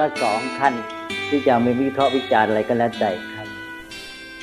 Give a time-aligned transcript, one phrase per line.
[0.00, 0.74] ละสองขั้น
[1.28, 3.48] ที่จะมีวิเคราะห์วิจารณ์อะไรก็แล้วแต่ขั้น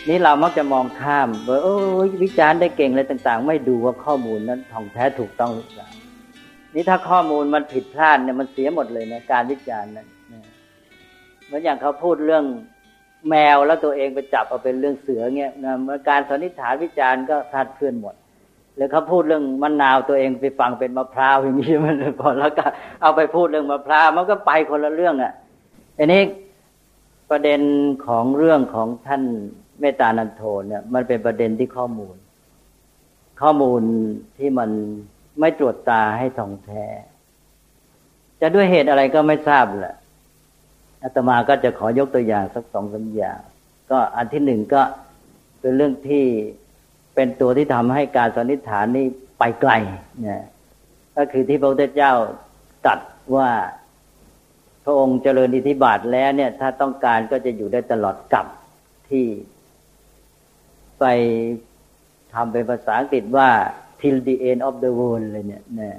[0.08, 1.76] นี้เรามักจะมองข้ามว่าโอ้
[2.24, 5.88] วิจารณ์ได้เก่งอะไรต่าง ๆ ไม่ดูว่าข้อมูลนั้นท่องแท้ถูกต้องหรือเปล่า
[6.76, 10.08] นี่ถ้าข้อมูลมันผิดพลาดเนี่ยมันเสียหมดเลยนะการวิจารณ์นั้น
[11.46, 12.46] เหมือนอย่างเขาพูดเรื่อง
[13.30, 15.74] แมวแล้วตัวเองไปจับเอาเป็นเรื่องเสือเงี้ยนะ
[16.10, 18.16] การสันนิษฐานวิจารณ์ก็พลาดเคลื่อนหมด
[18.76, 22.66] หรือเขาพูดเรื่องมะนาวตัวเองไปฟังเป็นมะพร้าวอย่างนี้มันพอแล้วก็
[23.02, 25.34] เอาไปพูดเรื่องมะพร้าวมันก็ไปคนละเรื่องอะ
[25.98, 26.24] อันนี้
[27.30, 27.62] ประเด็น
[28.06, 29.24] ของเรื่องของท่าน
[29.80, 32.16] เมตานันโทเนี่ย มันเป็นประเด็นที่ข้อมูล
[33.42, 33.82] ข้อมูล
[34.38, 34.70] ที่มัน
[35.40, 36.86] ไม่ตรวจตาให้ท่องแท้
[38.42, 39.96] จะด้วยเหตุอะไรก็ไม่ทราบแหละ
[41.04, 43.40] อาตมาก็จะขอยกตัวอย่างสักสองสาอย่าง
[43.92, 44.82] ก็อันที่หนึ่งก็
[45.62, 46.26] เป็นเรื่องที่
[47.16, 49.06] เป็นตัวที่ทำให้การสันนิษฐานนี้
[49.40, 49.72] ไปไกล
[50.22, 50.44] เนี่ย
[51.18, 52.14] ก็คือที่พระพุทธเจ้า
[52.88, 53.00] ตัด
[53.36, 53.50] ว่า
[54.90, 58.46] ระองค์เจริญอิทธิบาทแล้วเนี่ย ถ้าต้องการก็จะอยู่ได้ตลอดกับ
[59.10, 59.26] ที่
[61.00, 61.06] ไป
[62.34, 63.50] ทำเป็นภาษาอังกฤษว่า
[64.00, 65.92] till the end of the world เลยเนี่ยนะ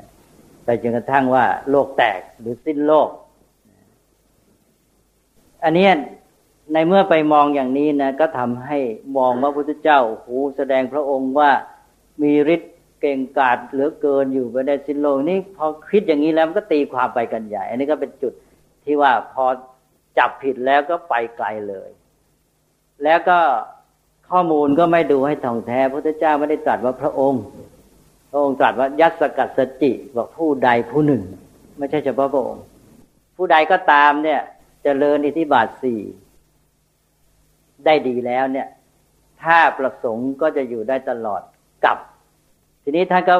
[0.64, 3.08] ไปจนกระทั่งว่าโลกแตกหรือสิ้นโลก
[5.64, 5.89] อันนี้
[6.73, 8.78] ในเมื่อไปมองอย่างนี้นะก็ทำให้
[9.17, 11.50] มองว่าพระพุทธเจ้าโอ้แสดงพระองค์ว่า
[12.23, 18.33] มีฤทธิ์เก่งกาจเหลือเกินอยู่ไปในสิ้นโลกนี่พอคิดอย่างนี้แล้วมันก็ตีความไปกันใหญ่ อันนี้ก็เป็นจุด
[18.89, 19.44] ที่ว่าพอ
[20.19, 21.91] จับผิดแล้วก็ไปไกลเลย
[23.05, 23.39] แล้วก็
[24.30, 27.42] ข้อมูลก็ไม่ดูให้ท่องแท้พระพุทธเจ้าไม่ได้ตรัสว่าพระองค์
[28.30, 31.22] พระองค์ตรัสว่ายัสกัดสจิบอกผู้ใดผู้หนึ่ง
[31.78, 32.64] ไม่ใช่เฉพาะพระองค์
[33.36, 34.50] ผู้ใดก็ตามเนี่ยจ
[34.84, 36.00] เจริญอิทธิบาทสี่
[37.84, 38.69] ได้ดีแล้วเนี่ย
[39.42, 41.42] ถ้าประสงค์ก็จะอยู่ได้ตลอด
[41.84, 41.97] กับ
[42.83, 43.36] ทีนี้ท่านก็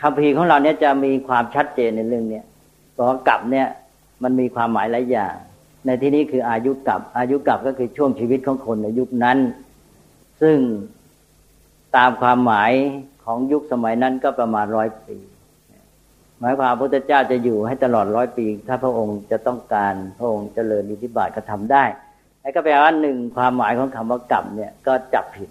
[0.00, 2.44] คำพีของเราเนี่ยจะมีความชัดเจนในเรื่องเนี้ย
[2.96, 3.68] บอกกับเนี่ย
[4.24, 5.34] มันมีความหมายหลายอย่าง
[5.86, 9.38] ในที่นี้คืออายุกับอายุกับก็คือช่วงชีวิตของคนในยุคนั้น
[10.42, 10.56] ซึ่ง
[11.96, 12.72] ตามความหมาย
[13.24, 15.16] ของยุคสมัยนั้นก็ประมาณร้อยปี
[16.40, 21.84] หมายความพระพุทธเจ้าจะอยู่ให้ตลอดร้อยปี ถ้าพระองค์จะต้องการพระองค์เจริญอิทธิบาทก็ทำได้
[22.40, 25.50] แล้วก็แปลว่าหนึ่งความหมายของคำว่ากรรมเนี่ยก็จับผิด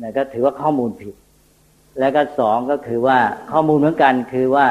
[0.00, 1.14] นะก็ถือว่าข้อมูลผิด
[1.98, 3.18] แล้วก็สองก็คือว่า
[3.52, 4.66] ข้อมูลเหมือนกันคือว่า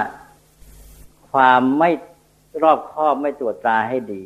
[1.31, 1.91] ความไม่
[2.63, 4.23] รอบคอบไม่ตรวจตราให้ดี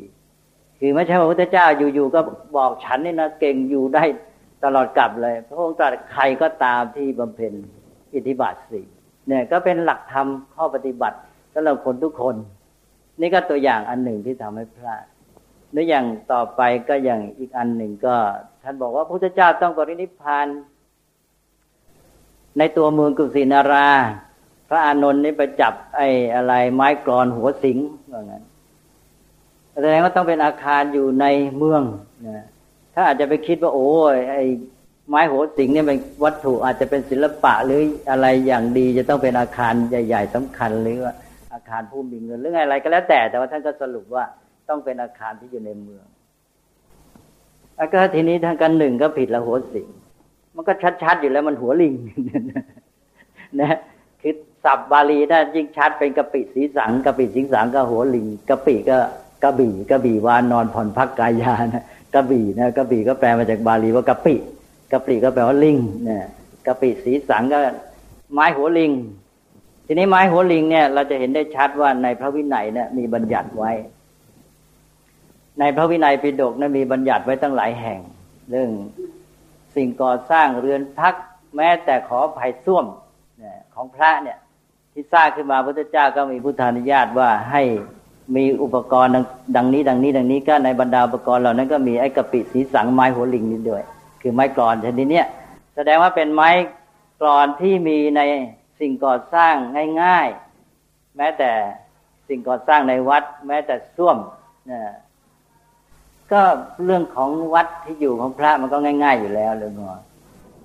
[0.78, 2.20] คือไม่ใช่พระพุทธเจ้าอยู่ๆก็
[2.56, 4.04] บอกฉันนี่นะเก่งอยู่ได้
[4.64, 7.52] ตลอดกลับเลย พระองค์ตรัสใครก็ตามที่บำเพ็ญ
[8.14, 8.86] อิทธิบาทสี่
[9.28, 11.18] เนี่ยก็เป็นหลักธรรมข้อปฏิบัติ
[11.54, 12.36] สำหรับคนทุกคน
[13.20, 15.04] นี่ก็ตัวอย่างอันหนึ่งที่ทำให้พลาด
[15.72, 18.16] หรืออย่างต่อไปก็อย่างอีกอันหนึ่งก็
[18.62, 20.46] ท่านบอกว่าพระพุทธเจ้าต้องปรินิพพาน
[22.58, 23.88] ในตัวเมืองกุสินารา
[24.68, 27.78] พระอานนท์นี่ไปจับไอ้อะไรไม้กรอนหัวสิง
[28.12, 28.42] ว่างั้น
[29.72, 31.82] แสดงว่าต้องเป็นอาคารอยู่ในเมือง
[32.28, 32.44] นะ
[32.94, 34.44] ถ้าอาจจะไปคิดว่าโอ้ยไอ้
[35.08, 41.14] ไม้หัวสิงเนี่ยเป็นวัตถุอาจจะเป็นศิลปะหรืออะไรอย่างดี จะต้องเป็นอาคารใหญ่ ๆสำคัญหรือว่า
[41.54, 44.24] อาคารผู้มีเงินหรืออะไรก็แล้วแต่ แต่ว่าท่านก็สรุปว่า
[44.68, 46.04] ต้องเป็นอาคารที่อยู่ในเมือง
[47.80, 49.86] อาการทีนี้ทางกันหนึ่งก็ผิดละหัวสิง
[50.54, 50.72] มันก็
[51.02, 51.94] ชัดๆอยู่แล้วมันหัวลิง
[53.60, 53.78] นะ
[54.66, 58.98] คือสับบาลีถ้ายิ่งชัดเป็นกะปิสีสังกะปิสิงสังก็หัวลิงกะปิก็
[59.42, 61.84] กะบี่กะบี่วานนอนผ่อนพักกายานะ
[62.14, 64.34] กะบี่นะกะบี่ก็แปลมาจากบาลีว่ากะปิ
[64.92, 65.78] กะปิก็แปลว่าลิง
[66.08, 66.18] นะ
[66.66, 67.58] กะปิสีสังก็
[68.32, 68.92] ไม้หัวลิง
[69.86, 73.72] ทีนี้ไม้หัวลิงเนี่ย เราจะเห็นได้ชัดว่าในพระวินัยเนี่ยมีบัญญัติไว้
[75.60, 78.00] ในพระวินัยปิฎกนั้นมีบัญญัติไว้ตั้งหลายแห่ง
[78.50, 78.70] เรื่อง
[79.76, 81.14] สิ่งก่อสร้างเรือนพัก
[81.56, 82.86] แม้แต่ขอภัยส้วม
[83.74, 84.38] ของพระเนี่ย
[84.98, 87.62] ที่สร้างขึ้นมาพระพุทธเจ้าก็มีพุทธานุญาตว่าให้
[88.36, 89.12] มีอุปกรณ์
[89.56, 93.82] ดังนี้ ดังนี้ ดังนี้ก็ในบรรดาอุปกรณ์เหล่านั้นก็มีไอ้กะปิสีสังไม้หัวลิงนี่ด้วย
[94.20, 95.22] คือไม้กรอนชนิดนี้
[95.76, 96.50] แสดงว่าเป็นไม้
[97.20, 98.20] กรอนที่มีใน
[98.80, 99.54] สิ่งก่อสร้าง
[100.02, 100.28] ง่าย
[100.72, 101.50] ๆ แม้แต่
[102.28, 104.16] สิ่งก่อสร้างในวัด แม้แต่ส้วม
[104.70, 104.80] นะ
[106.32, 106.42] ก็
[106.84, 109.92] เรื่องของวัดที่อยู่ของพระมันก็ง่าย ๆ อยู่แล้วเลยงอ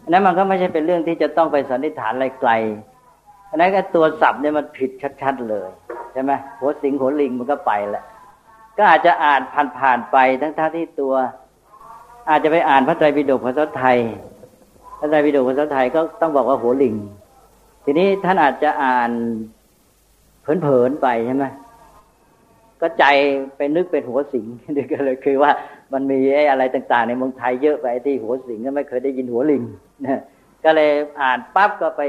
[0.04, 2.52] อันนั้นมันก็ไม่ใช่เป็นเรื่องที่จะต้องไปสันนิษฐานอะไรไกล
[3.52, 5.70] อันนั้นก็ตัวศัพท์เนี่ยมันผิดชัด ๆ เลย
[6.14, 8.04] ใช่ไหมหัวสิงหัวลิงมันก็ไปแล้ว
[8.78, 9.42] ก็อาจจะอ่าน
[9.78, 11.14] ผ่านๆไปทั้งท่าที่ตัว
[12.30, 13.98] อาจจะไปอ่านพระไตรปิฎกภาษาไทย
[15.00, 16.96] พระไตรปิฎกภาษาไทยก็ต้องบอกว่าหัวลิง
[17.86, 19.12] ทีนี้ท่านอาจจะอ่าน
[20.42, 21.46] เผินๆไปใช่ไหม
[22.82, 23.06] ก็ใจ
[23.58, 25.52] ไปนึกเป็นหัวสิงนี่ก็เลยคือว่า
[25.94, 29.64] มันมีไอ้อะไรต่างๆ ในเมืองไทยเยอะไปที่หัวสิงก็ไม่เคยได้ยินหัวลิง
[30.06, 30.22] นะ
[30.64, 32.02] ก็เลยอ่านปั๊บก็ไป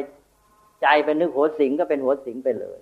[0.83, 2.79] ใจไปนึกหัวสิงก็เป็นหัวสิงไปเลย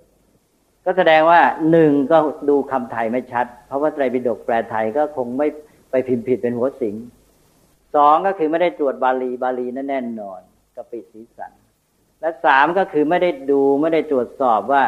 [0.85, 2.19] ก็แสดงว่าหนึ่งก็
[2.49, 5.49] ดูคำไทยไม่ชัด เพราะว่าไตรปิฎกแปลไทยก็คงไม่
[5.91, 6.95] ไปพิมพ์ผิดเป็นหัวสิง
[7.95, 10.41] สองก็คือไม่ได้ตรวจบาลีบาลีนั่นแน่นอน
[10.77, 11.53] กระปิสีสัน
[12.21, 14.85] และสามก็คือไม่ได้ดูไม่ได้ตรวจสอบว่า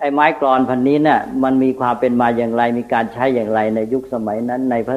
[0.00, 4.96] ไอ้ไม้กรอนพันนี้เนี่ยมันมีความเป็นมาอย่างไร มีการใช้อย่างไรในยุคสมัยนั้น ในพระ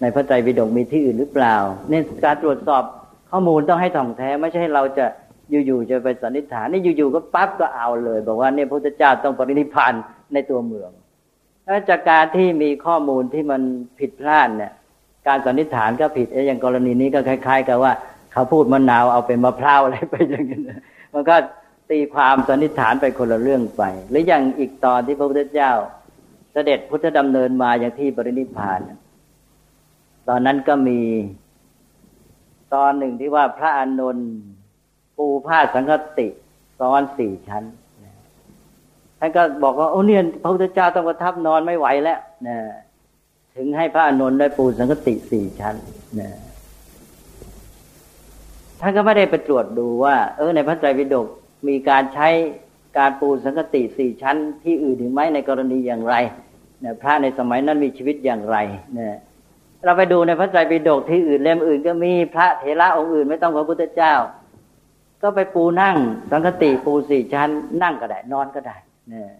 [0.00, 1.56] ในพระไตรปิฎกมีที่อื่นหรือเปล่า
[1.88, 2.82] เนี่ยการตรวจสอบ
[3.30, 5.06] ข้อมูลต้องให้ถ่องแท้ไม่ใช่เราจะ
[5.66, 9.92] อยู่ๆจะไปสันนิษฐานนี่อยู่ๆก็ปั๊บก็เอาเลย บอกว่าเนี่ยพระพุทธเจ้าต้องปรินิพาน
[10.32, 10.90] ในตัวเมือง
[11.66, 13.62] ถ้าจากการที่มีข้อมูลที่มัน
[13.98, 14.72] ผิดพลาดเนี่ย
[15.26, 17.92] การสันนิษฐานก็ผิดอย่างกรณีนี้ก็คล้าย ๆ กับว่า
[18.32, 20.58] เขาพูดมะนาวเอาเป็นมะพร้าวอะไรไปอย่างนี้
[21.14, 21.36] มันก็
[21.90, 25.72] ตีความสันนิษฐานไปคนละเรื่องไป หรืออย่างอีกตอนที่พระพุทธเจ้า
[26.52, 28.80] เสด็จพุทธดำเนินมาอย่างที่ปรินิพาน
[30.28, 31.00] ตอนนั้นก็มี
[32.74, 34.30] ตอนหนึ่งที่ว่าพระอานนท์
[35.20, 36.26] ปูผ้าสังคติ
[36.78, 37.64] ซ้อนสี่ชั้น
[39.18, 42.56] ท่านก็บอกว่าโอ้เนี่ยพระพุทธเจ้าต้องประทับนอนไม่ไหวแล้วนะ
[43.56, 45.74] ถึงให้พระอานนท์ได้ปูสังคติสี่ชั้น
[46.20, 46.30] นะ
[48.80, 51.26] ท่านก็ไม่ได้ไปตรวจดูว่า เออในพระไตรปิฎก
[51.68, 52.28] มีการใช้
[52.98, 56.14] การปูสังคติสี่ชั้น ที่อื่นถึงไหมในกรณีอย่างไร
[56.82, 58.56] นี่ยพระในสมัยนั้นมีชีวิตอย่างไร
[58.94, 59.16] เนี่ย
[59.84, 64.14] เราไปดูในพระไตรปิฎกที่อื่นเล่มอื่น ก็มีพระเถระองค์อื่น ไม่ต้องพระพุทธเจ้า
[65.22, 65.96] ก็ไปปูนั่ง
[66.30, 67.48] สังคติปูสี่ชั้น
[67.82, 68.76] นั่งก็ได้ นอนก็ได้
[69.08, 69.30] เนี่ย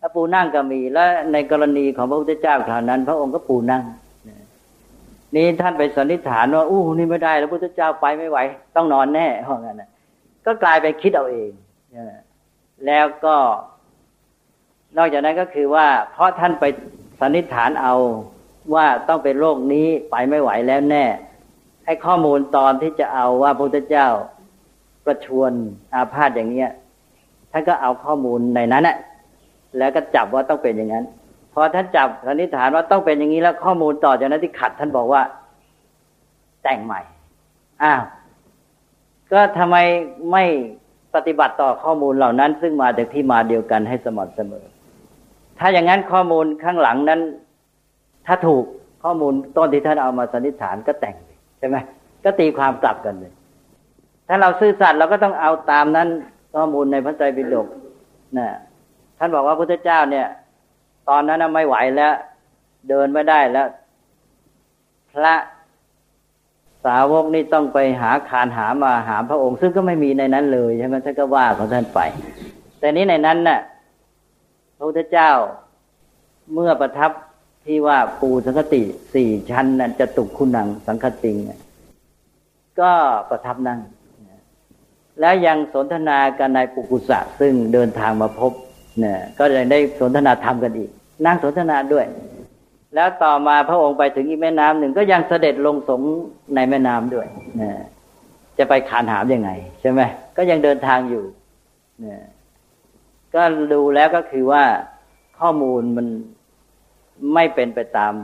[0.00, 3.82] ถ้าปูนั่งก็มีแล้วในกรณีของพระพุทธเจ้าคราวนั้น พระองค์ก็ปูนั่ง
[5.34, 8.38] นี่ท่านไปสันนิษฐานว่าอู้นี่ไม่ได้ แล้วพุทธเจ้าไปไม่ไหว
[8.76, 9.82] ต้องนอนแน่เพราะงั้น
[10.46, 11.50] ก็กลายไปคิดเอาเอง
[12.86, 13.36] แล้วก็
[14.96, 16.64] นอกจากนั้นก็คือว่า เพราะท่านไป
[17.20, 17.94] สันนิษฐานเอา
[18.74, 21.04] ว่าต้องเป็นโรคนี้ไปไม่ไหวแล้วแน่
[21.84, 24.08] ให้ข้อมูลตอนที่จะเอาว่าพระพุทธเจ้า
[25.06, 25.52] ประชวน
[25.94, 26.70] อาพาธอย่างเนี้ย
[27.52, 28.96] ท่านก็เอาข้อมูลในนั้นแหละ
[29.78, 31.04] แล้วก็จับว่าต้องเป็นอย่างนั้น
[31.52, 35.22] พอท่านจับสันนิษฐานว่าต้องเป็นอย่างนี้แล้วข้อมูลต่อจากนั้นที่ขัด ท่านบอกว่า
[36.62, 37.00] แต่งใหม่
[37.82, 38.02] อ้าว
[39.32, 39.76] ก็ทำไม
[40.32, 40.44] ไม่
[41.14, 44.64] ปฏิบัติต่อข้อมูลเหล่านั้น ซึ่งมาจากที่มาเดียวกันให้สม่ำเสมอ
[45.58, 47.20] ถ้าอย่างนั้นข้อมูลข้างหลังนั้น
[48.26, 48.64] ถ้าถูก
[49.02, 51.16] ข้อมูลต้นที่ท่านเอามาสันนิษฐานก็แต่ง
[51.58, 51.76] ใช่ไหม
[52.24, 53.32] ก็ตีความกลับกันเลย
[54.28, 56.08] ถ้าเราซื่อสัตย์เราก็ต้องเอาตามนั้น
[56.54, 57.66] ข้อมูลในพระไตรปิฎก
[58.38, 58.48] นะ
[59.18, 60.26] ท่านบอกว่าพระพุทธเจ้าเนี่ย
[61.08, 62.14] ตอนนั้นไม่ไหวแล้ว
[62.88, 63.68] เดินไม่ได้แล้ว
[65.12, 65.34] พระ
[66.84, 72.00] สาวกนี่ต้องไปหาคานหามาหาพระองค์ ซึ่งก็ไม่มีในนั้นเลยใช่ไหมท่านก็ว่าของท่านไป
[72.78, 73.60] แต่นี้ในนั้นน่ะ
[74.76, 75.30] พระพุทธเจ้า
[76.54, 77.10] เมื่อประทับ
[77.66, 78.82] ที่ว่าปูสังคติ
[79.14, 81.36] สี่ชั้นนั้นจะตุกคุณังสังคติง
[82.80, 82.92] ก็
[83.30, 83.80] ประทับนั่ง
[85.20, 88.52] แล้วยังสนทนากันในปุกุสะซึ่งเดินทางมาพบ
[89.00, 90.90] เนี่ยก็ยังได้สนทนาธรรมกันอีก
[91.26, 92.06] นั่งสนทนาด้วย
[92.94, 96.00] แล้วต่อมาพระองค์ไปถึงอีกแม่น้ำหนึ่งก็ยังเสด็จลงสง
[96.54, 97.26] ในแม่น้ำด้วย
[97.56, 97.78] เนี่ย
[98.58, 100.00] จะไปขานหามยังไง ใช่ไหม
[100.36, 101.24] ก็ยังเดินทางอยู่
[102.00, 102.22] เนี่ย
[103.34, 103.42] ก็
[103.72, 104.64] ดูแล้วก็คือว่า
[105.38, 106.06] ข้อมูลมัน
[107.34, 108.14] ไม่เป็นไปตาม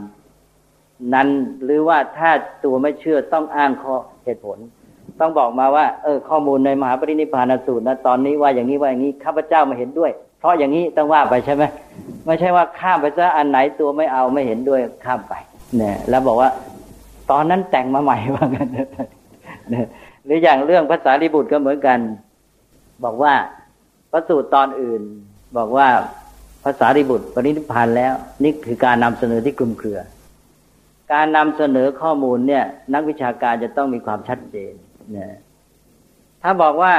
[1.13, 1.29] นั้น
[1.63, 2.31] หรือว่าถ้า
[2.63, 4.57] ตัวไม่เชื่อต้องอ้างข้อเหตุผล
[5.19, 11.63] ต้องบอกมาว่าเออข้อมูลในมหาปรินิพานสูตรนะตอนนี้ว่าอย่างนี้ว่าอย่างนี้ข้าพเจ้ามาเห็นด้วย เพราะอย่างนี้ต้องว่าไปใช่ไหม
[12.25, 15.33] ไม่ใช่ว่าข้ามไปซะอันไหนตัวไม่เอาไม่เห็นด้วยข้ามไป
[15.77, 16.49] เนี่ยแล้วบอกว่า
[17.31, 18.67] ตอนนั้นแต่งมาใหม่ว่ากัน
[20.25, 21.99] หรืออย่างเรื่องภาษาลิบุตรก็เหมือนกัน
[23.03, 23.33] บอกว่า
[24.11, 25.01] พระสูตรตอนอื่น
[25.57, 25.87] บอกว่า
[26.63, 29.99] ภาษาริบุตรปรินิพานแล้ว นี่คือการนำเสนอที่กลุ่มเครือ
[31.13, 34.73] การนำเสนอข้อมูลเนี่ย นักวิชาการจะต้องมีความชัดเจน
[35.11, 35.31] เนี่ย
[36.43, 36.93] ถ้าบอกว่า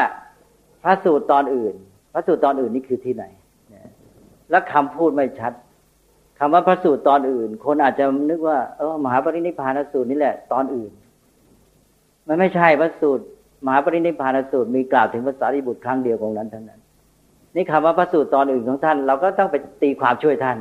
[0.83, 1.75] พระสูตรตอนอื่น
[2.13, 3.25] พระสูตรตอนอื่นนี่คือที่ไหน
[4.51, 5.53] แล้วคำพูดไม่ชัด
[6.39, 10.91] คำว่าพระสูตรตอนอื่น คนอาจจะนึกว่าเออมหาปรินิพานสูตรนี่แหละ ตอนอื่น
[12.29, 13.25] มันไม่ใช่พระสูตร
[13.65, 16.81] มหาปรินิพานสูตรมีกล่าวถึงภาษาริบุตรครั้งเดียวของนั้นทั้งนั้น
[17.55, 20.59] นี่คำว่าพระสูตรตอนอื่นของท่าน เราก็ต้องไปตีความช่วยท่าน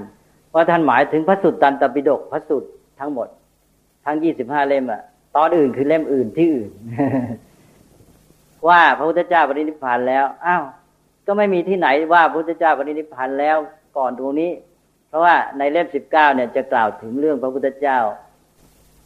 [0.53, 2.67] ว่าท่านหมายถึงพระสูตรตันตปิฎกพระสูตร
[2.99, 3.27] ทั้งหมด
[4.05, 5.01] ทั้งยี่สิบห้าเล่มอะ
[5.35, 6.71] ตอนอื่นคือเล่มอื่นที่อื่น
[8.67, 10.63] ว่าพระพุทธเจ้าปรินิพพานแล้วอ้าว
[11.27, 13.57] ก็ไม่มีที่ไหนว่าพระพุทธเจ้าปรินิพพานแล้ว
[13.97, 14.51] ก่อนตรงนี้
[15.07, 17.97] เพราะว่าในเล่มสิบเก้าเนี่ยจะกล่าวถึงเรื่องพระพุทธเจ้า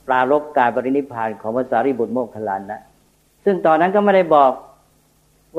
[0.08, 2.82] ปรารบการปรินิพพานของพระสารีบุตรโมกขลานนะ
[3.46, 4.52] ซึ่งตอนนั้นก็ไม่ได้บอก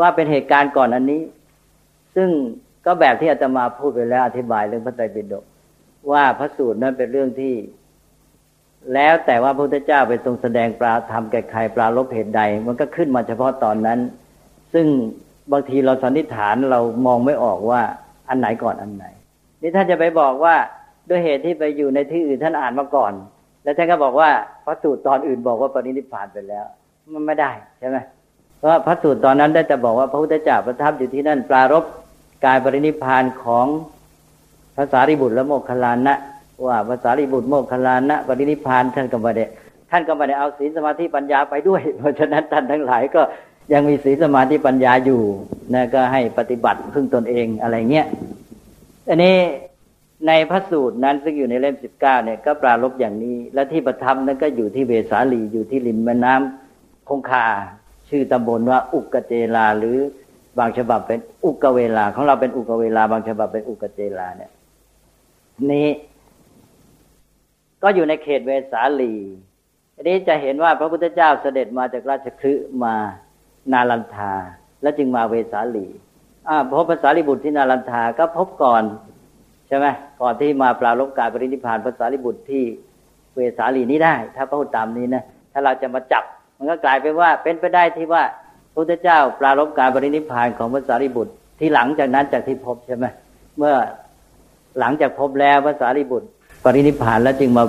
[0.01, 1.23] ว่าเป็นเหตุการณ์ก่อนอันนี้
[2.15, 2.29] ซึ่ง
[2.87, 5.45] ก็แบบที่อาตมาพูดไปแล้วอธิบายเรื่องพระไตรปิฎก
[6.11, 7.55] ว่าพระสูตรนั้นเป็นเรื่องที่
[8.95, 13.99] แล้วแต่ว่าพระพุทธเจ้าไปทรงแสดงปราธรรมแก่ใครปราลบเหตุใด มันก็ขึ้นมาเฉพาะตอนนั้น
[14.73, 14.87] ซึ่ง
[15.53, 17.81] บางทีเราสันนิษฐานเรามองไม่ออกว่า
[18.29, 19.05] อันไหนก่อนอันไหน
[19.63, 20.55] นี่ท่านจะไปบอกว่า
[21.09, 23.13] ด้วยเหตุที่ไปอยู่ในที่อื่นท่านอ่านมาก่อน
[23.65, 24.31] แล้วท่านก็บอกว่า
[24.65, 26.65] พระสูตรตอนอื่นบอกว่าปรินิพพานไปแล้ว
[27.15, 27.97] มันไม่ได้ใช่ไหม
[28.59, 31.85] เพราะพระสูตรตอนนั้นได้แต่บอกว่าพระพุทธเจ้าประทับอยู่ที่นั่นปรารบ
[32.45, 33.67] กายปรินิพพานของ
[34.77, 36.15] ภาษาริบุตรและโมคคลานะ
[36.67, 39.45] ว่าภาษาริบุตรโมคคลานะปรินิพานท่านก็ไม่ได้
[39.91, 43.23] ท่านก็ไม่ได้เอาศีลสมาธิปัญญาไปด้วย เพราะฉะนั้นท่านทั้งหลายก็
[43.73, 45.23] ยังมีศีลสมาธิปัญญาอยู่
[45.75, 48.07] นะก็ให้ปฏิบัติพึ่งตนเองอะไรเงี้ย
[49.09, 49.37] อันนี้
[50.27, 57.47] ในพระสูตรนั้นซึ่งอยู่ในเล่มสิบเก้าเนี่ยก็ปรารบอย่างนี้ และที่ประทับนั้นก็อยู่ที่เวสาลีอยู่ที่ริมแม่น้ำคงคา
[58.09, 59.97] ชื่อตำบลว่าอุกเจลา หรือ
[60.59, 64.51] บางฉบับเป็นอุกเวลา ของเราเป็นอุกเวลา บางฉบับเป็นอุกเจลาเนี่ย
[65.73, 65.87] นี้
[67.83, 69.15] ก็อยู่ในเขตเวสาลี
[69.95, 72.95] อันนี้จะเห็นว่าพระพุทธเจ้าเสด็จมาจากราชคฤห์มา
[73.73, 74.33] นาลันทา
[74.83, 75.87] แล้วจึงมาเวสาลี
[76.71, 78.83] พบภาษาลิบุตรที่นาลันทาก็พบก่อน
[79.69, 79.87] ใช่ไหม
[80.21, 82.63] ก่อนที่มาปราลบกายปรินิพานภาษาลิบุตรที่
[83.35, 86.25] เวสาลีนี้ได้ ถ้าพูดตามนี้นะถ้าเราจะมาจับ
[86.57, 88.23] มันก็กลายเป็นว่าเป็นไปได้ที่ว่า
[88.73, 93.07] พระพุทธเจ้าปราลบกายปรินิพานของภาษาลิบุตรที่หลังจากนั้นจากที่พบใช่ไหม
[93.59, 93.75] เมื่อ
[94.79, 96.29] หลังจากพบแล้วภาษาลิบุตร
[96.65, 97.65] ปรินิพานแล้วจึงมา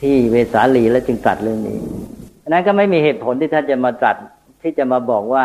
[0.00, 1.78] ที่เวสาลีแล้วจึงตรัสเรื่องนี้
[2.48, 4.16] นั้นก็ไม่มีเหตุผลที่ท่านจะมาตรัส
[4.62, 5.42] ที่จะมาบอกว่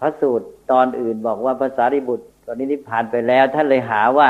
[0.00, 4.28] พระสูตรตอนอื่นบอกว่าภาษาริบุตรตอนนี้นิพพานไปแล้ว ท่านเลยหาว่า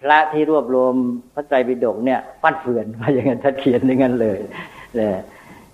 [0.00, 0.94] พระที่รวบรวม
[1.34, 4.38] พระไตรปิฎกเนี่ยปั้นเฟือนมาอย่างนั้นท่านเขียนอย่างนั้นเลย
[4.96, 5.16] เนี่ย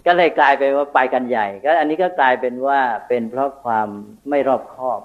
[0.06, 3.88] ก็เลยกลายเป็นว่าไปกันใหญ่ ก็อันนี้ก็กลายเป็นว่าเป็นเพราะความ
[4.28, 5.00] ไม่รอบคอบ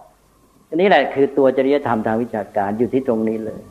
[0.69, 3.61] อันนี้แหละคือตัวจริยธรรมทางวิชาการอยู่ที่ตรงนี้เลย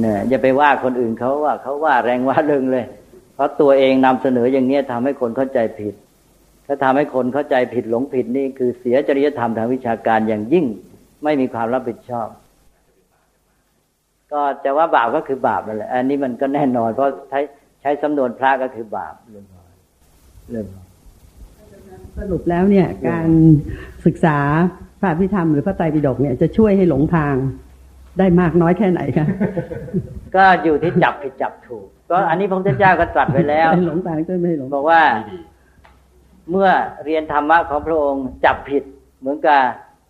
[0.00, 2.84] เนี่ยอย่าไปว่าคนอื่นเขาว่าเขาว่าแรงว่าเริงเลย
[3.34, 5.94] เพราะตัวเองนำเสนออย่างเนี้ยทำให้คนเข้าใจผิด
[6.66, 10.66] ถ้าทำให้คนเข้าใจผิดหลงผิดนี่คือเสียจริยธรรมทางวิชาการอย่างยิ่ง
[11.24, 12.28] ไม่มีความรับผิดชอบ
[14.32, 17.40] ก็จะว่าบาปก็คือบาปนั่นแหละ อันนี้มันก็แน่นอน เพราะใช้
[17.82, 19.46] ใช้สำนวนพระก็คือบาปเรื่อง
[20.50, 20.66] เรื่อง
[22.18, 23.28] สรุปแล้วเนี่ยการ
[24.06, 24.38] ศึกษา
[25.00, 27.34] พระพิธรรมหรือพระไตรปิฎกเนี่ยจะช่วยให้หลงทาง
[28.18, 29.26] ได้มากน้อยแค่ไหนคะ
[30.36, 35.02] ก็อยู่ที่จับผิดจับถูก ก็อันนี้พระพุทธเจ้าก็ตรัสไว้แล้วหลงทางก็ไม่หลงบอกว่า
[36.50, 36.68] เมื่อ
[37.04, 38.82] เรียนธรรมะของพระองค์จับผิด
[39.20, 39.60] เหมือนกับ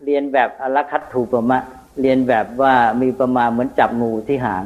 [0.05, 1.59] เรียนแบบอลคัตถูปมะ
[2.01, 4.65] เรียนแบบว่ามีประมาณเหมือนจับงูที่หาง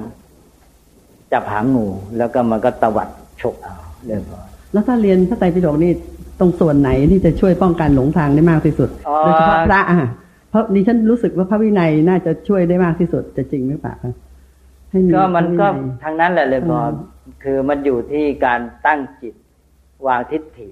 [1.33, 1.87] จับหางงู
[2.19, 3.09] แล้วก็มันก็ตวัด
[3.41, 3.77] ฉกเอา
[4.07, 5.93] เรียบร้อยแล้วถ้าเรียนพระไตรปิฎกนี่
[6.41, 8.91] ตรงส่วนไหนที่จะช่วยป้องกันหลงทางได้มากที่สุด
[9.21, 10.26] โดยเฉพาะพระอะเพ
[10.57, 13.95] ราะดิฉันรู้สึกว่าพระวินัยน่าจะช่วยได้มากที่สุดจะจริงหรือเปล่า
[15.15, 15.67] ก็มันก็
[16.03, 16.79] ทางนั้นแหละเลยพอ
[17.45, 19.35] คือมันอยู่ที่การตั้งจิต
[20.07, 20.69] วางทิฏฐิ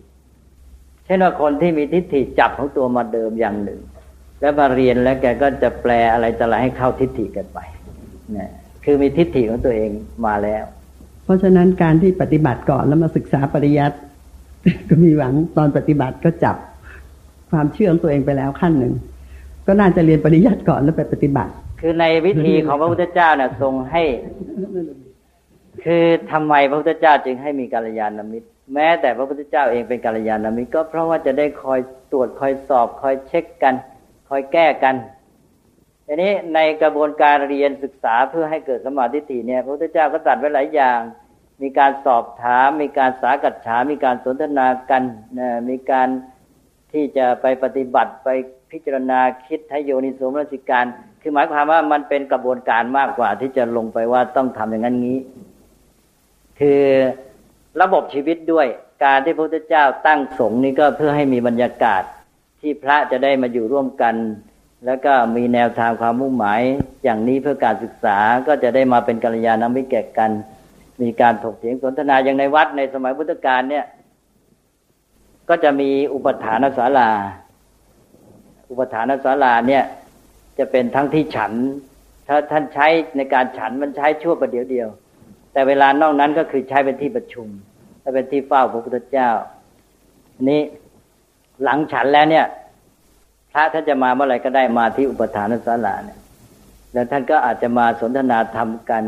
[1.05, 3.81] เช่นว่าคนที่มีทิฏฐิจับของตัวมาเดิมอย่างหนึ่ง
[4.41, 7.59] แล้วมาเรียนแล้วแกก็จะแปลอะไรต่ออะไรให้เข้าทิฏฐิกันไป
[8.33, 8.51] เนี่ย
[8.85, 9.91] คือมีทิฏฐิของตัวเอง
[10.27, 10.65] มาแล้ว
[11.25, 13.97] เพราะฉะนั้นการที่ปฏิบัติก่อนแล้วมาศึกษาปริยัติ
[14.89, 16.57] ก็มีหวังตอนปฏิบัติก็จับ
[17.51, 18.95] ความเชื่อของตัวเองไปแล้วขั้นหนึ่ง
[19.67, 24.03] ก็น่าจะเรียนปริยัติก่อนแล้วไปปฏิบัติ คือในวิธีของพระพุทธเจ้าเนี่ยทรงให้
[25.85, 31.81] คือทำไมพระพุทธเจ้าจึงให้มีกัลยาณมิตร แม้แต่พระพุทธเจ้าเองเป็นกัลยาณมิตร ก็เพราะว่าจะได้คอย
[32.13, 33.75] ตรวจคอยสอบคอยเช็คกัน
[34.29, 34.95] คอยแก้กัน
[36.07, 41.01] อันนี้ในกระบวนการเรียนศึกษาเพื่อให้เกิดสมาธิฏฐิเนี่ยพระพุทธเจ้าก็ตรัสไว้หลายอย่าง
[41.63, 45.03] มีการสอบถาม มีการสากัดฉามีการสนทนากัน
[45.71, 46.09] มีการ
[46.93, 48.29] ที่จะไปปฏิบัติไป
[48.75, 50.85] พิจารณาคิดทโยนิสมรสิการ
[51.21, 55.19] คือหมายความว่ามันเป็นกระบวนการมากกว่าที่จะลงไปว่าต้องทำอย่างนั้นนี้
[56.59, 56.83] คือ
[57.83, 58.67] ระบบชีวิตด้วย
[59.05, 62.03] การที่พระพุทธเจ้าตั้งสงฆ์นี้ก็เพื่อให้มีบรรยากาศ
[62.61, 64.15] ที่พระจะได้มาอยู่ร่วมกัน
[64.87, 66.61] แล้วก็มีแนวทางความมุ่งหมาย
[67.05, 70.31] อย่างนี้เพื่อการศึกษาก็จะได้มาเป็นกัลยาณมิตรแก่กัน
[71.03, 73.85] มีการถกเถียงสนทนาอย่างในวัดในสมัยพุทธกาลเนี่ย
[75.49, 77.11] ก็จะมีอุปถานศาลา
[78.75, 79.85] อุปถานศาลาเนี่ย
[80.59, 81.53] จะเป็นทั้งที่ฉัน
[82.29, 84.89] ถ้าท่านใช้ในการฉันมันใช้ชั่วประเดี๋ยวเดียว
[85.53, 87.49] แต่เวลานอกนั้นก็คือใช้เป็นที่ประชุม
[88.01, 89.31] และเป็นที่เฝ้าพระพุทธเจ้า
[90.49, 90.61] นี้
[91.63, 92.47] หลังฉันแล้วเนี่ย
[93.53, 96.19] พระท่านจะมาเมื่อไหร่ก็ได้มาที่อุปทานศาลาเนี่ย
[96.93, 99.05] แล้วท่านก็อาจจะมาสนทนาธรรมกัน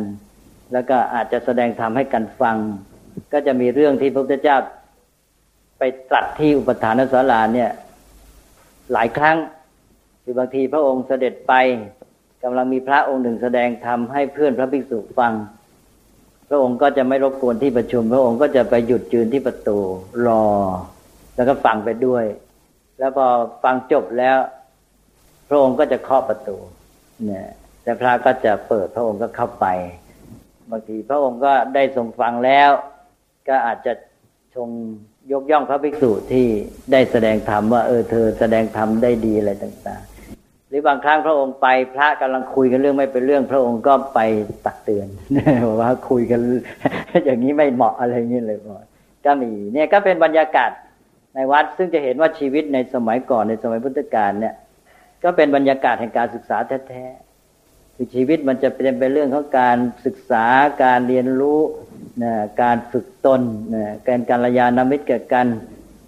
[0.73, 2.57] แล้วก็อาจจะแสดงธรรมให้กันฟัง
[3.33, 4.59] ก็จะมีเรื่องที่พระพุทธเจ้า
[5.79, 7.71] ไปตรัสที่อุปทานศาลาเนี่ย
[8.93, 9.37] หลายครั้ง
[10.29, 11.55] คือบางทีพระองค์เสด็จไป
[12.45, 15.33] กำลังมีพระองค์หนึ่งแสดงธรรมให้เพื่อนพระภิกษุฟัง
[16.49, 19.79] พระองค์ก็จะไม่รบกวนที่ประชุม พระองค์ก็จะไปหยุดยืนที่ประตู
[20.27, 20.45] รอ
[21.35, 22.25] แล้วก็ฟังไปด้วย
[22.99, 23.27] แล้วพอ
[23.65, 24.37] ฟังจบแล้ว
[25.49, 26.57] พระองค์ก็จะเคาะประตู
[27.25, 27.47] เนี่ย
[27.83, 29.67] แต่พระก็จะเปิดพระองค์ก็เข้าไป
[30.71, 32.71] บางทีพระองค์ก็ได้ทรงฟังแล้ว
[33.49, 33.93] ก็อาจจะ
[34.55, 34.69] ชง
[35.33, 36.47] ยกย่องพระภิกษุที่
[36.93, 40.16] ได้แสดงธรรมว่าเออเธอแสดงธรรมได้ดีอะไรต่าง ๆ
[40.69, 44.21] หรือบางครั้งพระองค์ไปพระกำลังคุยกันเรื่องไม่เป็นเรื่อง พระองค์ก็ไป
[44.65, 45.09] ตักเตือน
[45.81, 46.41] ว่าคุยกัน
[47.25, 48.59] อย่างนี้ไม่เหมาะอะไรอย่างนี้เลย
[49.25, 50.71] ก็มีเนี่ยก็เป็นบรรยากาศ
[51.35, 54.55] ในวัด ซึ่งจะเห็นว่าชีวิตในสมัยก่อนในสมัยพุทธกาลเนี่ย
[55.25, 56.57] ก็เป็นบรรยากาศแห่งการศึกษา
[56.89, 60.47] แท้ๆคือชีวิตมันจะเป็นเป็นเรื่องของการศึกษา
[60.85, 61.61] การเรียนรู้
[62.23, 62.33] นะ
[62.63, 63.41] การฝึกตน
[63.75, 65.47] นะการการยานามิตรกับกัน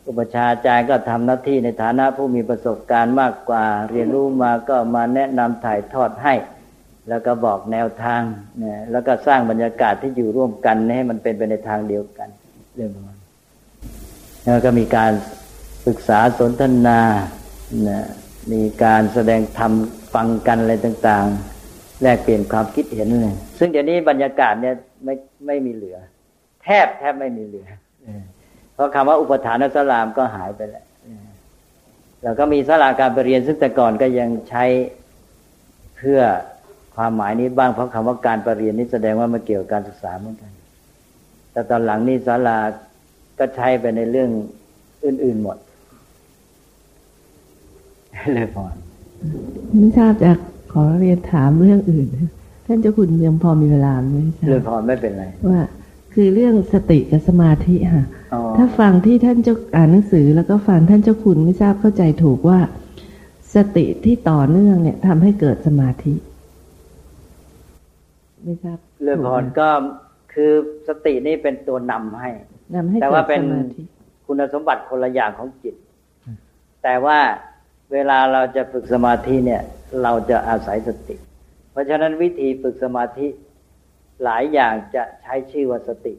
[0.09, 6.35] อุปชาจารย์ก็ทำหน้าที่ในฐานะผู้มีประสบการณ์มากกว่า เรียนรู้มาก็มาแนะนำถ่ายทอดให้
[7.09, 8.23] แล้วก็บอกแนวทาง
[8.62, 12.29] นะแล้วก็สร้างบรรยากาศที่อยู่ร่วมกันให้มันเป็นไปในทางเดียวกัน
[12.75, 13.17] เรื่องมัน
[14.45, 15.12] แล้วก็มีการ
[15.87, 17.00] ศึกษาสนทนา
[17.88, 18.07] นะ
[18.53, 19.73] มีการแสดงธรรม
[20.15, 21.27] ฟังกันอะไรต่าง
[21.65, 24.75] ๆ แลกเปลี่ยนความคิดเห็นเลยซึ่งเดี๋ยวนี้บรรยากาศเนี่ย
[25.05, 25.15] ไม่
[25.47, 25.97] ไม่มีเหลือ
[26.65, 27.67] แทบแทบไม่มีเหลือ
[28.79, 30.85] เพราะคำว่าอุปทานสลามก็หายไปแล้ว
[32.23, 34.65] แล้วก็มีสลาการไปเรียนซึ่งแต่ก่อนก็ยังใช้
[35.97, 36.21] เพื่อ
[36.97, 40.53] ความหมายนี้บ้างเพราะคำว่าการประเรียนนี้แสดงว่ามันเกี่ยวกับการศึกษาเหมือนกัน
[41.53, 42.59] แต่ตอนหลังนี่ศาลา
[43.39, 44.31] ก็ใช้ไปในเรื่อง
[45.05, 45.57] อื่น ๆหมด
[48.35, 48.65] เลยพอ
[49.79, 50.33] ไม่ทราบจะ
[50.73, 52.07] ขอเรียนถามเรื่องอื่น
[52.67, 54.19] ท่านเจ้าคุณยังพอมีเวลาไหม
[54.49, 55.61] เลยพอไม่เป็นไรว่า
[56.15, 58.05] คือเรื่องสติกับสมาธิค่ะ
[58.57, 62.59] ถ้าฟังที่ท่านเจ้าอ่านหนังสือ แล้วก็ฟังท่านเจ้าคุณไม่ทราบเข้าใจถูกว่า
[63.55, 66.15] สติที่ต่อเนื่องเนี่ยทำให้เกิดสมาธิ
[68.43, 69.69] ไม่ทราบเรื่องพรก็
[70.33, 70.53] คือ
[70.88, 72.31] สตินี่เป็นตัวนำให้
[72.75, 73.43] นำให้แต่ว่าเป็น
[74.27, 75.75] คุณสมบัติคนละอย่างของจิต
[76.83, 77.19] แต่ว่า
[77.93, 79.62] เวลาเราจะฝึกสมาธิเนี่ย
[80.03, 81.17] เราจะอาศัยสติ
[81.73, 83.27] เพราะฉะนั้นวิธีฝึกสมาธิ
[84.25, 86.15] หลายอย่างจะใช้ชื่อว่าสติ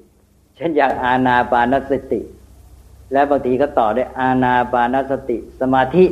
[0.56, 2.22] เช่นอย่างอาณาปานสติ
[3.14, 6.06] และบางทีก็ต่อด้วยอาณาปานสติ สมาธิ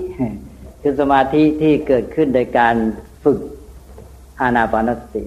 [0.82, 2.76] คือสมาธิที่เกิดขึ้นโดยการ
[3.24, 3.40] ฝึก
[4.42, 5.22] อานาปานสติ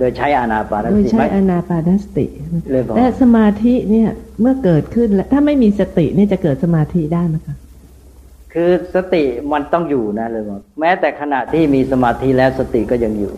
[0.00, 2.26] โดยใช้อานาปานสติโดยใช้อานาปานสติ
[2.96, 4.08] และสมาธิเนี่ย
[4.40, 7.56] เมื่อเกิดขึ้นแล้วถ้าไม่มีสติเนี่ยจะเกิดสมาธิได้ไหมคะ
[8.54, 13.32] คือสติมันต้องอยู่นะเลยบอกแม้แต่ขณะที่มีสมาธิแล้วสติก็ยังอยู่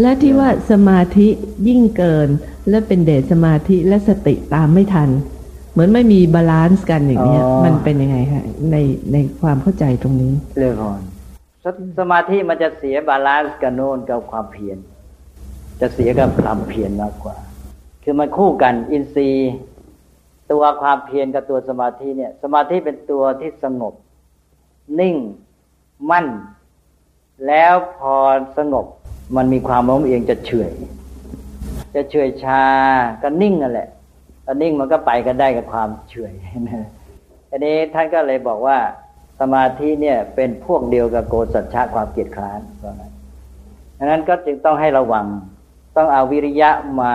[0.00, 1.28] และที่ว่าสมาธิ
[1.68, 2.28] ยิ่งเกิน
[2.68, 5.10] และเป็นเดชสมาธิและสติตามไม่ทัน
[5.72, 8.76] เหมือนไม่มี balance กันอย่างนี้มันเป็นยังไงคะใน
[9.12, 11.00] ในความเข้าใจตรงนี้เลยก่อน
[11.98, 14.78] สมาธิมันจะเสีย balance กับโน้นกับความเพียร
[15.80, 17.36] จะเสียกับความเพียรมากกว่า
[18.02, 19.52] คือมันคู่กันอินทรีย์
[20.52, 23.94] ตัวความเพียรกับตัวสมาธิเนี่ย สมาธิเป็นตัวที่สงบ
[25.00, 25.16] นิ่ง
[26.10, 26.26] มั่น
[27.46, 28.14] แล้วพอ
[28.58, 28.86] สงบ
[29.36, 30.72] มันมีความโน้มเอียงจะเฉย
[31.94, 32.62] จะเฉยชา
[33.22, 33.88] ก็นิ่งนั่นแหละ
[34.46, 36.34] ก็นิ่งมันก็ไปกันได้กับความเฉย
[37.50, 38.78] อันนี้ท่านก็เลยบอกว่า
[39.40, 43.12] สมาธิเนี่ยเป็นพวกเดียวกับโกสัจฉะความเกียดคร้านเพราะนั้น
[43.98, 45.26] ดังนั้นก็จึงต้องให้ระวัง
[45.96, 46.70] ต้องเอาวิริยะ
[47.00, 47.12] มา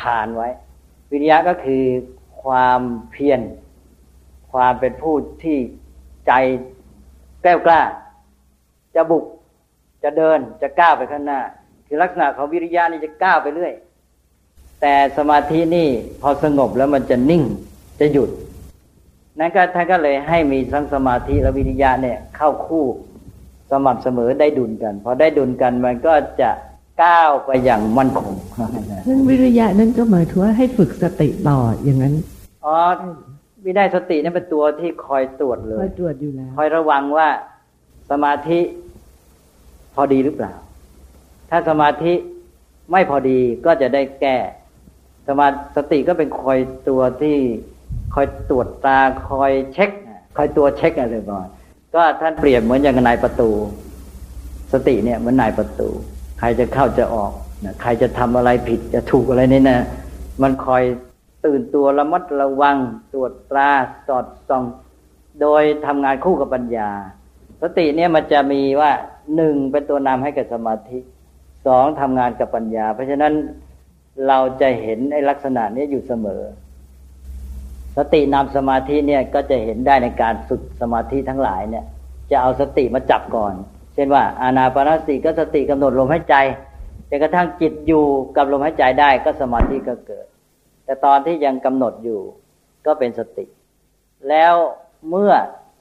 [0.00, 0.48] ขานไว้
[1.10, 1.84] วิริยะก็คือ
[2.42, 3.40] ความเพียร
[4.52, 5.58] ความเป็นผู้ที่
[6.26, 6.32] ใจ
[7.46, 7.82] แก้วกล้า
[8.94, 9.24] จะบุก
[10.02, 11.40] จะเดินจะก้าวไปข้างหน้า
[11.86, 13.72] คือลักษณะของวิริยะนี่จะก้าวไปเรื่อย
[14.80, 15.88] แต่สมาธินี่
[16.22, 17.42] พอสงบแล้วมันจะนิ่ง
[18.00, 18.30] จะหยุด
[19.38, 22.84] นั้นก็ท่านก็เลยให้มีทั้งสมาธิและวิริยะเนี่ยเข้าคู่
[23.70, 26.50] สม่ำเสมอได้ดุลกัน พอได้ดุลกันมันก็จะ
[27.02, 28.34] ก้าวไปอย่างมั่นคง
[29.06, 32.14] นั่นวิริยะนั่นก็หมายถึงว่าให้ฝึกสติต่ออย่างนั้น
[32.64, 32.76] อ๋อ
[33.66, 37.28] วิได้สตินี่เป็นตัวที่คอยตรวจเลยคอยตรวจอยู่แล้วคอยระวังว่า
[38.10, 38.60] สมาธิ
[39.94, 40.52] พอดีหรือเปล่า
[41.50, 42.12] ถ้าสมาธิ
[42.92, 44.36] ไม่พอดีก็จะได้แก้
[45.28, 47.36] สมาสติก็เป็นคอยตัวที่
[48.14, 48.98] คอยตรวจตา
[49.28, 49.90] คอยเช็ค
[50.36, 51.46] คอยตัวเช็คอะไรก่อน
[51.94, 53.50] ก็ท่านเปรียบเหมือนอย่างนายประตู
[54.72, 55.88] สติเนี่ยเหมือนนายประตู
[56.38, 57.32] ใครจะเข้าจะออก
[57.82, 59.80] ใครจะทำอะไรผิดจะถูกอะไรนี่นะ
[60.42, 60.82] มันคอย
[61.44, 62.76] ตื่นตัวระมัดระวัง
[63.12, 63.70] ตรวจตรา
[64.06, 64.64] สอดส่อง
[65.40, 66.90] โดยทำงานคู่กับปัญญา
[67.62, 68.90] สติเนี่ยมันจะมีว่า
[69.36, 70.98] หนึ่งเป็นตัวนำให้กับสมาธิ
[71.66, 73.32] สองทำงานกับปัญญา เพราะฉะนั้น
[74.28, 76.42] เราจะเห็นไอ้ลักษณะนี้อยู่เสมอ
[77.96, 81.84] สตินำสมาธิเนี่ยก็จะเห็นได้ในการฝึกสมาธิทั้งหลายเนี่ย
[82.30, 83.54] จะเอาสติมาจับก่อน
[83.94, 86.36] เช่นว่า อานาปานสติก็สติกำหนดลมหายใจ
[87.10, 88.04] จนกระทั่งจิตอยู่
[88.36, 90.26] กับลมหายใจได้ก็สมาธิก็เกิด
[90.86, 92.20] แต่ตอนที่ยังกำหนดอยู่
[92.86, 93.44] ก็เป็นสติ
[94.28, 94.54] แล้ว
[95.10, 95.32] เมื่อ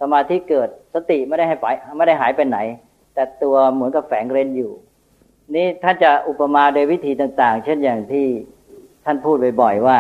[0.02, 1.65] สมาธิเกิดสติไม่ได้ให้ไป
[1.98, 2.58] ไม่ได้หายไปไหน
[3.13, 4.72] แต่ตัวเหมือนกับแฝงเร้นอยู่
[5.56, 8.26] นี่ท่านจะอุปมาโดยวิธีต่าง ๆ เช่นอย่างที่
[9.06, 9.98] ท่านพูดบ่อยๆว่า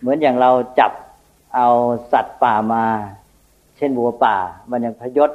[0.00, 0.92] เหมือนอย่างเราจับ
[1.54, 1.68] เอา
[2.12, 2.84] สัตว์ป่ามา
[3.76, 4.36] เช่นวัวป่า
[4.70, 5.30] มันยังพยศ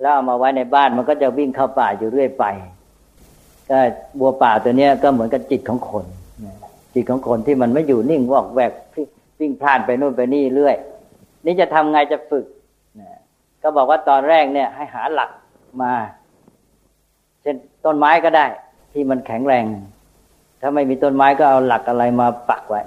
[0.00, 2.44] แล้วเอามาไว้ในบ้านมันก็จะวิ่งเข้าป่าอยู่เรื่อยไป
[3.68, 3.78] ก็
[4.20, 6.04] วัวป่าตัวเนี้ยก็เหมือนกับจิตของคน
[6.94, 8.72] จิตของคนที่มันไม่อยู่นิ่งวอกแวก
[9.40, 10.76] วิ่งพลานไปนู่นไปนี่เรื่อย
[11.44, 12.44] นี่จะทำไงจะฝึก
[13.62, 15.30] ก็บอกว่าตอนแรกเนี่ย ให้หาหลัก
[15.82, 15.92] มา
[17.42, 18.46] เช่นต้นไม้ก็ได้
[18.92, 19.64] ที่มันแข็งแรง
[20.60, 22.80] ถ้าไม่มีต้นไม้ก็เอาหลักอะไรมาปักไว้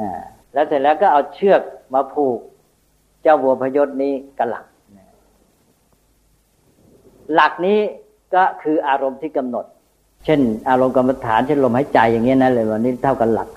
[0.00, 0.10] อ่า
[0.52, 1.62] แล้วเสร็จแล้วก็เอาเชือก
[1.94, 2.38] มาผูก
[3.22, 4.64] เจ้าวัวพยศนี้กับหลัก
[7.34, 7.80] หลักนี้
[8.34, 9.64] ก็คืออารมณ์ที่กำหนด
[10.24, 13.48] เช่น อารมณ์กรรมฐานเช่นลมหายใจอย่างเงี้ยนะเลยวันนี้เท่ากับหลัก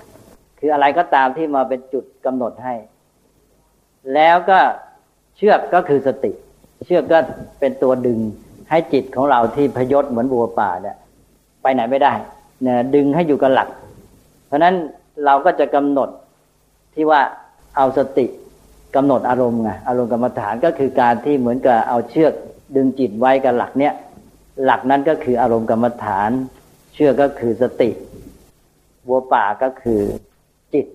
[0.58, 2.74] คืออะไรก็ตามที่มาเป็นจุดกำหนดให้
[4.14, 4.58] แล้วก็
[5.36, 6.32] เชือกก็คือสติ
[6.84, 7.18] เชือกก็
[7.60, 8.18] เป็นตัวดึง
[8.70, 10.96] ให้จิตของเราที่พยศเหมือนบัวป่าเนี่ย
[11.62, 12.12] ไปไหนไม่ได้
[12.62, 13.68] เนี่ยดึงให้อยู่กับหลัก
[14.46, 14.74] เพราะนั้น
[15.24, 16.08] เราก็จะกำหนด
[16.94, 17.20] ที่ว่า
[17.76, 18.26] เอาสติ
[18.96, 22.32] กำหนดอารมณ์ไงอารมณ์กรรมฐานก็คือการที่เหมือนกับเอาเชือก
[22.76, 23.94] ดึงจิตไว้กับหลักเนี้ย
[24.64, 26.30] หลักนั้นก็คืออารมณ์กรรมฐาน
[26.96, 27.90] เชื่อก็คือสติ
[29.08, 30.00] วัวป่าก็คือ
[30.72, 30.86] จิต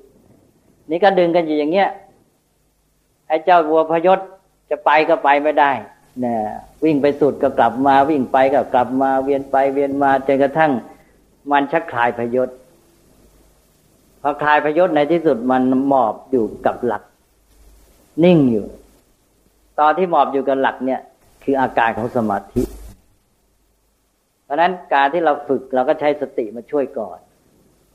[0.90, 1.90] นี่ก็ดึงกันอยู่อย่างเงี้ย
[3.28, 4.20] ไอ้เจ้าวัวพยศ
[4.70, 5.72] จะไปก็ไปไม่ได้
[6.24, 6.36] นี่
[6.84, 10.72] วิ่งไปสุดก็กลับมาวิ่งไปก็กลับมาเวียนไปเวียนมาจนกระทั่ง
[11.52, 12.50] มันชักคลายพยศ
[14.22, 17.04] พอคลายพยศในที่สุดมันหมอบอยู่กับหลัก
[18.24, 18.66] นิ่งอยู่
[19.80, 21.02] ตอนที่หมอบอยู่กับหลักเนี่ย
[21.44, 22.62] คืออาการของสมาธิ
[24.52, 27.20] ราะนั้นการที่เราฝึกเราก็ใช้สติมาช่วยก่อน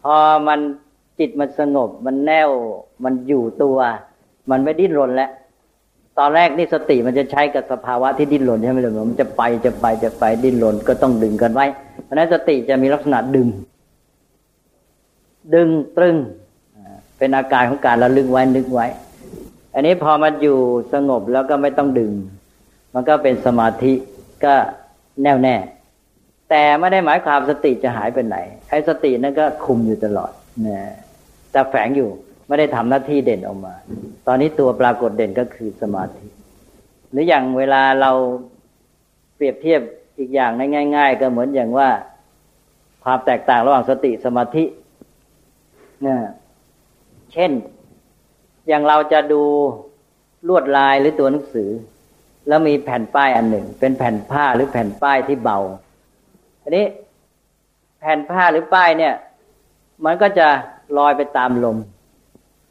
[0.03, 0.15] พอ
[0.49, 0.61] มัน
[1.19, 2.51] จิตมันสงบ มันแน่ว
[3.05, 3.79] มันอยู่ตัว
[4.51, 5.31] มันไม่ดิ้นรนแล้ว
[6.19, 11.67] ตอนแรกนี่สติมันจะใช้กับสภาวะที่ดิ้นรนใช่ไหมหล่ะมันจะไปจะไปจะไปดิ้นรนก็ต้องดึงกันไว้
[12.05, 13.49] เพราะนั้นสติจะมีลักษณะดึง
[15.55, 16.17] ดึงตรึง
[17.19, 18.87] เป็นอาการของการระลึกไว้นึกไว้
[19.75, 20.59] อันนี้พอมันอยู่
[20.93, 22.13] สงบแล้วก็ไม่ต้องดึง
[22.95, 23.93] มันก็เป็นสมาธิ
[24.45, 24.55] ก็
[25.23, 25.57] แน่วแน่
[26.51, 28.37] แต่ไม่ได้หมายความสติจะหายไปไหน
[28.69, 30.33] ไอ้สตินั่นก็คุมอยู่ตลอด
[30.67, 30.95] นะ
[31.53, 32.11] แต่แฝงอยู่
[32.49, 33.75] ไม่ได้ทำหน้าที่เด่นออกมา
[34.27, 36.27] ตอนนี้ตัวปรากฏเด่นก็คือสมาธิ
[37.11, 38.11] หรืออย่างเวลาเรา
[39.37, 39.81] เปรียบเทียบ
[40.19, 40.63] อีกอย่างใน
[40.97, 41.89] ง่าย ๆ ก็เหมือนอย่างว่า
[43.05, 44.65] ความแตกต่างระหว่างสติสมาธิ
[46.03, 46.21] เนี่ย
[47.33, 47.51] เช่น
[48.69, 49.43] อย่างเราจะดู
[50.49, 51.71] ลวดลายหรือตัวหนังสือ
[52.49, 55.59] แล้วมีแผ่นป้ายอันหนึ่ง เป็นแผ่นผ้าหรือแผ่นป้ายที่เบา
[56.67, 56.87] อันนี้
[57.99, 59.15] แผ่นผ้าหรือป้ายเนี่ย
[60.05, 60.47] มันก็จะ
[60.99, 61.77] ลอยไปตามลม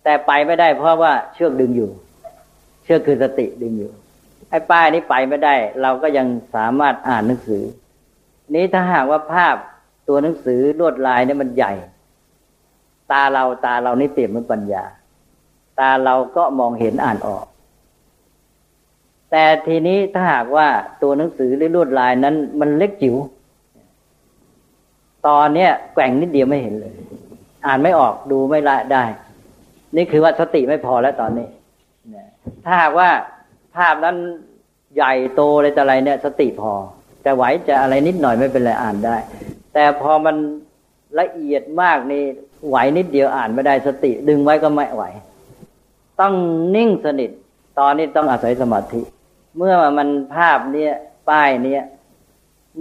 [0.04, 1.90] แต่ไปไม่ได้เพราะว่าเชือกดึงอยู่
[2.84, 3.92] เชือกคือสติดึงอยู่
[4.50, 7.64] ไอ้ป้ายนี้ไปไม่ได้ เราก็ยังสามารถอ่านหนังสือ
[8.56, 9.56] นี้ถ้าหากว่าภาพ
[10.08, 11.74] ตัวหนังสือลวดลายเนี่ยมันใหญ่
[13.12, 14.84] ตาเราตาเรานี่เปรียบเหมือนปัญญา
[15.80, 17.46] ตาเราก็มองเห็นอ่านออก
[19.32, 20.68] แต่ทีนี้ถ้าหากว่า
[21.02, 23.16] ตัวหนังสือหรือลวดลายนั้น มันเล็กจิ๋ว
[25.28, 26.94] ตอนเนี้ยแกว่งนิดเดียวไม่เห็นเลย
[27.66, 29.04] อ่านไม่ออกดูไม่ละได้
[29.96, 31.48] นี่คือว่าสติไม่พอแล้วตอนนี้
[32.66, 33.10] ถ้าหากว่า
[33.76, 34.18] ภาพนั้น
[34.96, 36.74] ใหญ่โตอะไรแต่อะไรเนี่ย สติพอ
[37.24, 39.18] แต่ไหวจะอะไรนิดหน่อยไม่เป็นไรอ่านได้
[39.74, 40.36] แต่พอมัน
[41.20, 42.24] ละเอียดมากนี่
[42.68, 45.04] ไหวนิดเดียวอ่านไม่ได้สติ ดึงไว้ก็ไม่ไหว
[46.22, 46.34] ต้อง
[46.76, 47.32] นิ่งสนิท
[47.80, 49.02] ตอนนี้ต้องอาศัยสมาธิ
[49.58, 50.94] เมื่อมันภาพเนี้ย
[51.30, 51.84] ป้ายเนี้ย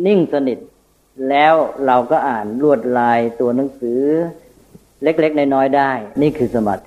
[0.07, 0.59] นิ่งสนิท
[1.31, 1.55] แล้ว
[1.87, 4.01] เราก็อ่านลวดลายตัวหนังสือ
[5.03, 5.91] เล็กๆน้อยๆได้
[6.23, 6.83] นี่คือสมาธิ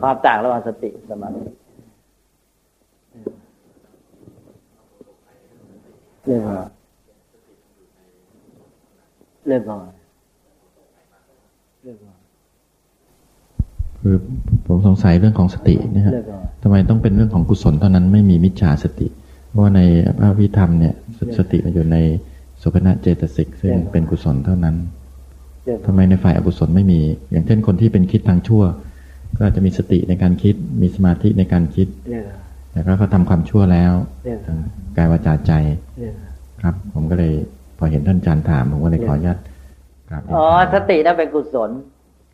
[0.00, 1.42] ความต่างระหว่างสติสมาธิ
[6.24, 6.60] เรื่องอะไร
[9.46, 9.84] เรื่องอะไร
[11.82, 12.12] เรื่องอะไร
[14.00, 14.16] คือ
[14.66, 16.12] ผมสงสัยเรื่องของสตินะฮะ
[16.62, 19.06] ทำไมต้องเป็นเรื่องของกุศลเท่านั้นไม่มีมิจฉาสติ
[19.48, 19.80] เพราะว่าใน
[20.18, 20.94] พระวิธรรมเนี่ย
[21.38, 21.98] สติมันอยู่ใน
[22.64, 24.76] สุภณะเจตสิกซึ่งเป็นกุศลเท่านั้น
[25.86, 27.00] ทำไมในฝ่ายอกุศลไม่มี
[27.30, 28.62] อย่างเช่นคนที่เป็นคิดทางชั่ว
[29.38, 31.88] ก็จะมีสติในการคิด มีสมาธิในการคิด
[32.72, 33.92] แต่ก็เขาทำความชั่วแล้ว
[34.46, 34.58] ทาง
[34.96, 35.52] กายวาจาใจ
[36.62, 37.32] ครับ ผมก็เลย
[37.78, 39.38] พอเห็นท่านอาจารย์ถามผมก็เลยขออนุญาต
[40.10, 41.70] ครับอ๋อสตินั่นเป็นกุศล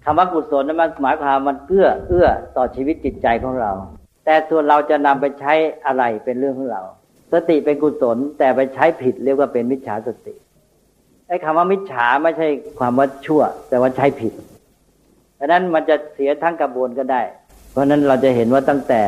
[0.05, 3.73] คำว่ากุศลนั้นมันหมายความมันเอื้อเอื้อต่อชีวิตจิตใจของเรา
[4.25, 5.55] แต่ส่วนเราจะนำไปใช้
[5.87, 6.83] อะไรเป็นเรื่องของเรา
[7.33, 10.35] สติเป็นกุศล แต่ไปใช้ผิดเรียกว่าเป็นมิจฉาสติ
[11.29, 14.33] ไอ้คำว่ามิจฉาไม่ใช่ความว่าชั่ว แต่ว่าใช้ผิด
[15.37, 17.23] เพราะนั้นมันจะเสียทั้งกระบวนก็ได้
[17.73, 19.03] เพราะนั้นเราจะเห็นว่าตั้งแต่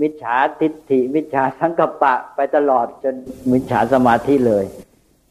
[0.00, 3.14] มิจฉาทิฏฐิมิจฉาทั้งกปะไปตลอดจน
[3.52, 4.64] มิจฉาสมาธิเลย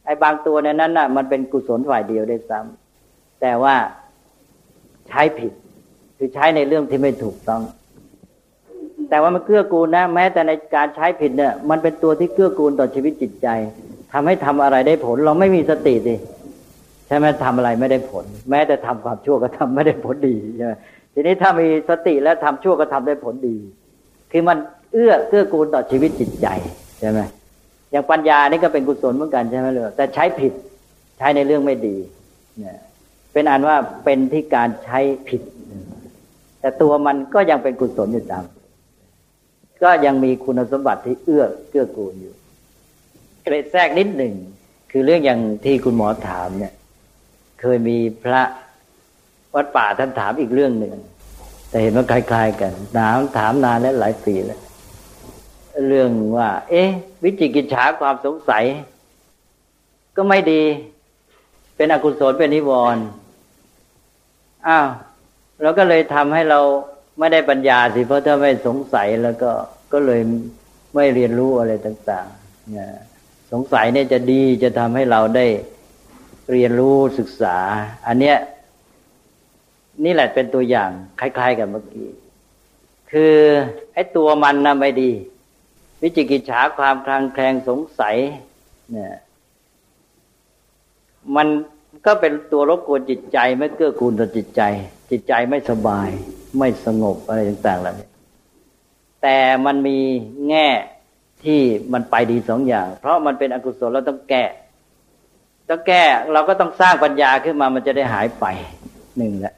[0.06, 3.76] ไอ้บางตัวในนั้นน่ะ มันเป็นกุศลฝ่ายเดียวได้ซ้ำแต่ว่า
[5.08, 5.54] ใช้ผิด
[6.18, 7.62] คือใช้ในเรื่องที่ไม่ถูกต้อง
[9.14, 13.48] แต่ว่ามันเกื้อกูลนะ แม้แต่ในการใช้ผิดเนี่ยมันเป็นตัวที่เกื้อกูลต่อชีวิตจิตใจ
[14.14, 16.16] ทำให้ทำอะไรได้ผล เราไม่มีสติดิ
[17.08, 20.74] ใช่ไหมทำอะไรไม่ได้ผล แม้แต่ทำความชั่วก็ทำไม่ได้ผลดีใช่ไหม
[21.14, 23.56] ทีนี้ถ้ามีสติแล้วทำชั่วก็ทำได้ผลดี
[24.32, 24.58] คือมัน
[24.94, 26.48] เอื้อเกื้อกูลต่อชีวิตจิตใจ
[27.00, 27.20] ใช่ไหม
[27.92, 30.54] อย่างปัญญานี่ก็เป็นกุศลเหมือนกันใช่ไหมเลยแต่ใช้ผิด
[31.18, 31.96] ใช้ในเรื่องไม่ดี
[32.60, 32.78] เนี่ย
[33.34, 35.00] เป็นอันว่าเป็นที่การใช้
[35.30, 35.42] ผิด
[36.60, 38.46] แต่ตัวมันก็ยังเป็นกุศลอยู่ตาม
[39.82, 42.34] ก็ยังมีคุณสมบัติที่เอื้อเกื้อกูลอยู่
[43.44, 44.34] เกรดแทรกนิดหนึ่ง
[44.92, 46.74] คือเรื่องอย่างที่คุณหมอถามเนี่ย
[47.60, 48.42] เคยมีพระ
[49.56, 50.94] วัดป่าท่านถามอีกเรื่องหนึ่ง
[51.70, 54.60] แต่เห็นว่าคล้ายๆกันถามถามนานและหลายปีแล้ว
[55.88, 56.90] เรื่องว่า เอ๊ะ
[57.24, 58.64] วิจิกิจฉาความสงสัย
[60.16, 60.64] ก็ไม่ดี
[61.76, 63.04] เป็นอกุศลเป็นนิวรณ์
[64.68, 64.88] อ้าว
[65.62, 66.60] เราก็เลยทำให้เรา
[67.18, 69.52] ไม่ได้ปัญญาสิเพราะถ้าไม่สงสัยแล้วก็
[69.94, 70.22] ก็เลย
[70.96, 72.90] ไม่เรียนรู้อะไรต่างๆเนี่ย
[73.52, 75.48] สงสัยเนี่ยจะดีจะทำให้เราได้
[76.52, 77.58] เรียนรู้ศึกษา
[78.08, 78.38] อันเนี้ย
[80.04, 82.10] นี่แหละเป็นตัวอย่างคล้าย ๆ กับเมื่อกี้
[83.12, 83.36] คือ
[83.94, 85.12] ไอ้ตัวมันนะไม่ดี
[86.02, 88.16] วิจิกิจฉาความคลางแคลงสงสัย
[88.92, 89.14] เนี่ย
[91.36, 91.48] มัน
[92.06, 94.62] ก็เป็นตัวรบกวนจิตใจ ไม่เกื้อกูลต่อจิตใจ
[95.12, 96.10] จิตใจไม่สบาย
[96.58, 98.12] ไม่สงบอะไรต่างๆแล้วเนี่ย
[99.22, 100.00] แต่มันมี
[100.50, 100.68] แง่
[101.44, 101.62] ที่
[101.94, 104.44] มันไปดีสองอย่าง เพราะมันเป็นอกุศลเราต้องแก้
[105.70, 108.46] ต้องแก้เราก็ต้องสร้างปัญญาขึ้นมามันจะได้หายไป
[109.18, 109.54] หนึ่งแหละ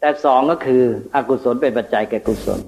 [0.00, 0.82] แต่สองก็คือ
[1.14, 2.60] อกุศลเป็นปัจจัยแก่กุศล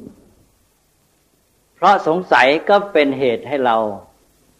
[1.76, 3.76] เพราะสงสัยก็เป็นเหตุให้เรา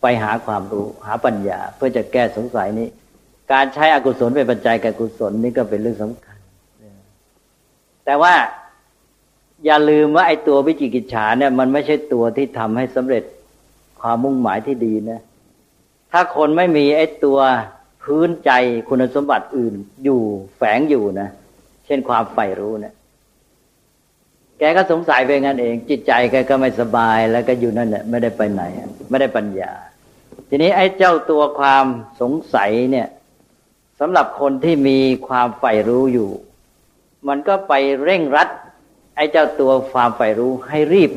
[0.03, 2.89] ไปหาความรู้หาปัญญา เพื่อจะแก้สงสัยนี้
[3.53, 6.39] การใช้อกุศลเป็นปัจจัยแก่กุศลนี่ก็เป็นเรื่องสำคัญ
[8.05, 8.35] แต่ว่า
[9.65, 13.25] อย่าลืมว่าไอ้ตัววิจิกิจฉาเนี่ย มันไม่ใช่ตัวที่ทำให้สำเร็จ
[14.01, 15.21] ความมุ่งหมายที่ดีนะ
[16.13, 17.39] ถ้าคนไม่มีไอ้ตัว
[18.03, 18.51] พื้นใจ
[18.89, 20.21] คุณสมบัติอื่นอยู่
[20.57, 21.29] แฝงอยู่นะ
[21.87, 22.95] เช่นความใฝ่รู้เนี่ย
[24.59, 28.63] แกก็สงสัยไปงั้นเอง จิตใจแกก็ไม่สบายแล้วก็อยู่นั่นแหละไม่ได้ไปไหน
[29.11, 29.73] ไม่ได้ปัญญา
[30.49, 31.87] ทีนี้ไอ้เจ้าตัวความ
[32.21, 33.09] สงสัยเนี่ย
[34.01, 36.31] สำหรับคนที่มีความใฝ่รู้อยู่
[37.29, 38.49] มันก็ไปเร่งรัด
[39.17, 41.11] ไอ้เจ้าตัวความใฝ่รู้ให้รีบ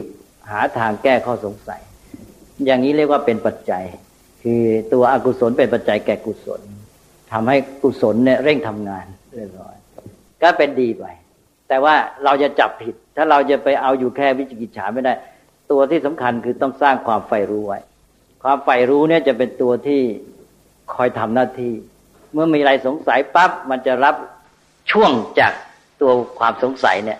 [0.52, 1.82] หาทางแก้ข้อสงสัย
[2.66, 3.84] อย่างนี้เรียกว่าเป็นปัจจัย
[4.44, 6.62] คือตัวอกุศลเป็นปัจจัยแก่กุศล
[7.32, 9.76] ทำให้กุศลเนี่ยเร่งทำงานเรียบร้อย
[10.42, 11.06] ก็เป็นดีไป
[11.70, 15.14] แต่ว่าเราจะจับผิด ถ้าเราจะไปเอาอยู่แค่วิจิกิจฉาไม่ได้
[15.72, 17.80] ตัวที่สำคัญคือต้องสร้างความใฝ่รู้ไว้
[18.44, 20.02] ความใฝ่รู้เนี่ยจะเป็นตัวที่
[20.94, 21.74] คอยทำหน้าที่
[22.34, 24.16] เมื่อมีอะไรสงสัยปั๊บมันจะรับ
[24.92, 25.54] ช่วงจาก
[26.02, 27.20] ตัวความสงสัยเนี่ย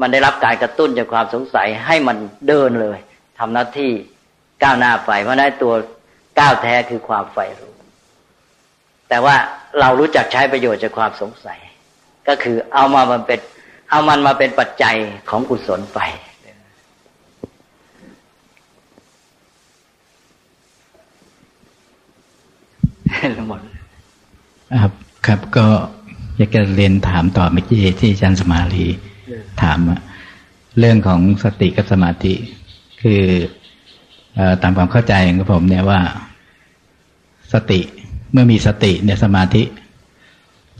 [0.00, 2.16] มันได้รับการกระตุ้นจากความสงสัยให้มัน
[2.48, 2.98] เดินเลย
[3.38, 3.90] ทำหน้าที่
[4.62, 5.74] ก้าวหน้าไปเพราะนั้นตัว
[6.38, 7.74] ก้าวแท้คือความใฝ่รู้
[9.08, 9.36] แต่ว่า
[9.80, 11.58] เรารู้จักใช้ประโยชน์จากความสงสัย
[12.28, 13.40] ก็คือเอามามันเป็น
[13.90, 14.96] เอามันมาเป็นปัจจัย
[15.30, 16.00] ของกุศลไป
[23.48, 23.60] หมด
[24.80, 24.92] ครับ
[25.26, 25.66] ครับก็
[26.36, 28.86] อยากจะเรียนถามต่อเมื่อกี้ที่อาจารย์สมาลี
[29.62, 29.78] ถาม
[30.78, 32.34] เรื่องของสติกับสมาธิ
[33.02, 33.22] คือ
[34.62, 36.00] ตามความเข้าใจของผมเนี่ยว่า
[37.52, 37.80] สติ
[38.32, 39.62] เมื่อมีสติเนี่ยสมาธิ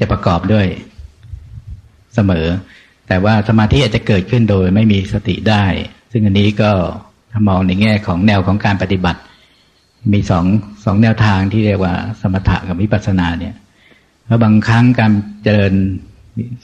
[0.00, 0.66] จะประกอบด้วย
[2.14, 2.46] เสมอ
[3.08, 5.64] แต่ว่าสมาธิอาจจะเกิดขึ้นโดยไม่มีสติได้
[6.12, 6.70] ซึ่งอันนี้ก็
[7.32, 9.20] ถ้ามองในแง่ของแนวของการปฏิบัติ
[10.12, 10.44] มีสอง
[10.84, 13.54] สองแนวทางที่เรียกว่า สมถะกับวิปัสสนาเนี่ย
[14.26, 15.12] แล้วบางครั้งการ
[15.42, 15.74] เจริญ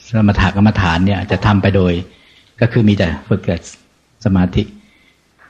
[0.09, 1.93] สมถกรรมฐานเนี่ยจะทำไปโดย
[2.61, 3.61] ก็คือมีแต่ฝึกเกิด
[4.25, 4.63] สมาธิ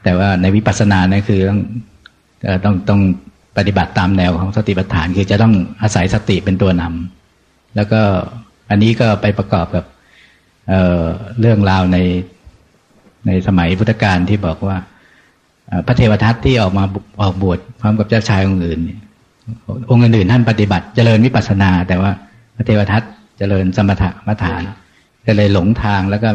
[0.04, 1.60] แต่ว่าในวิปัสสนาเนี่ยคือต้อง
[2.66, 3.02] ต้องต้อง
[3.58, 8.02] ปฏิบัติตามแนวของสติปัฏฐานคือจะต้องอาศัยสติเป็นตัวนำแล้วก็
[8.70, 9.86] อันนี้ก็ไปประกอบกับ
[10.68, 11.98] เเรื่องราวใน
[13.28, 14.78] ในสมัยพุทธกาลที่บอกว่า
[15.88, 16.84] พระเทวทัตที่ออกมา
[17.22, 18.80] ออกบวชพร้อมกับเจ้าชายองค์อื่น
[19.92, 22.12] องค์อื่นท่านปฏิบัติเจริญวิปัสสนา แต่ว่า
[22.56, 23.02] พระเทวทัต
[23.38, 24.62] เจริญสมถะมฐาน
[25.26, 26.30] ก็เลยหลงทางแล้วก็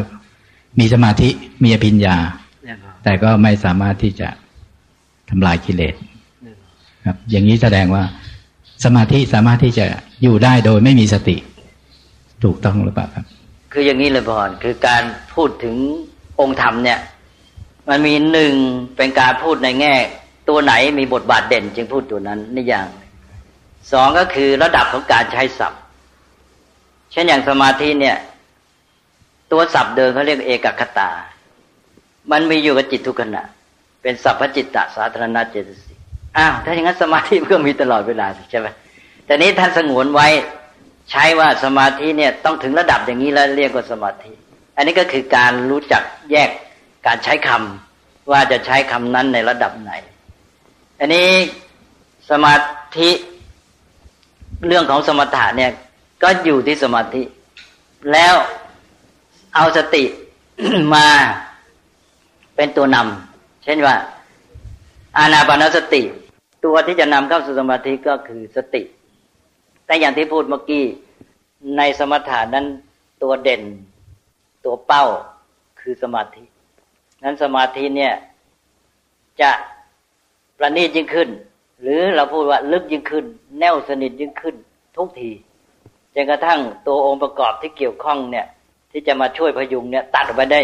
[0.79, 1.29] มีสมาธิ
[1.63, 2.17] มีอภิญญา
[3.03, 4.29] แต่ก็ไม่สามารถที่จะ
[5.29, 5.95] ทำลายกิเลส
[7.05, 8.03] ครับ อย่างนี้แสดงว่า
[8.85, 9.85] สมาธิสามารถที่จะ
[10.23, 11.35] อยู่ได้โดยไม่มีสติ
[12.43, 13.25] ถูกต้องหรือเปล่าครับ
[13.73, 15.75] คืออย่างนี้เลยพอนคือการพูดถึง
[16.41, 16.99] องค์ธรรมเนี่ย
[17.89, 18.53] มันมีหนึ่ง
[18.97, 19.93] เป็นการพูดในแง่
[20.49, 22.87] ตัวไหนมีบทบาทเด่น จึงพูดตัวนั้นนี่อย่าง
[23.91, 25.81] สองก็คือระดับของการใช้ศัพท์
[27.13, 28.17] เช่นอย่างสมาธิเนี่ย
[29.51, 31.09] ตัวศัพท์เดิมเขาเรียกเอกคตา
[32.31, 33.43] มันมีอยู่กับจิตทุกขณะ
[34.01, 35.99] เป็นสัพพจิตตสาธารณเจตสิก
[36.37, 38.67] อ้าวถ้าอย่างนั้นสมาธิมันก็มีตลอดเวลาใช่ไหม
[39.25, 40.27] แต่นี้ท่านสงวนไว้
[41.11, 44.31] ใช้ว่าสมาธิเนี่ยต้องถึงระดับอย่างนี้แล้วเรียกว่าสมาธิ
[44.75, 46.49] อันนี้ก็คือการรู้จักแยก
[47.07, 49.91] การใช้คำว่าจะใช้คำนั้นในระดับไหน
[50.99, 51.27] อันนี้
[52.29, 52.55] สมา
[52.97, 53.09] ธิ
[54.67, 55.71] เรื่องของสมถะเนี่ย
[56.23, 57.23] ก็อยู่ที่สมาธิ
[58.11, 58.35] แล้ว
[59.55, 60.03] เอาสติ
[60.93, 61.07] มา
[62.55, 63.95] เป็นตัวนำเช่นว่า
[65.17, 66.01] อานาปานสติ
[66.65, 68.81] ตัวที่จะนำเข้าสู่สมาธิก็คือสติ
[69.85, 70.83] แต่อย่างที่พูดเมื่อกี้
[71.77, 72.65] ในสมถะนั้น
[73.21, 73.63] ตัวเด่น
[74.65, 75.05] ตัวเป้า
[75.81, 76.43] คือสมาธิ
[77.23, 78.13] นั้นสมาธิเนี่ย
[79.41, 79.51] จะ
[80.57, 81.29] ประณีตยิ่งขึ้น
[81.81, 83.25] หรือเราพูดว่าลึกยิ่งขึ้น
[83.59, 84.55] แน่วสนิทยิ่งขึ้น
[84.97, 85.31] ทุกที
[86.15, 88.45] จนกระทั่งตัวองค์ประกอบที่เกี่ยวข้องเนี่ย
[88.91, 90.59] ที่จะมาช่วยพยุงเนี่ยตัดไปได้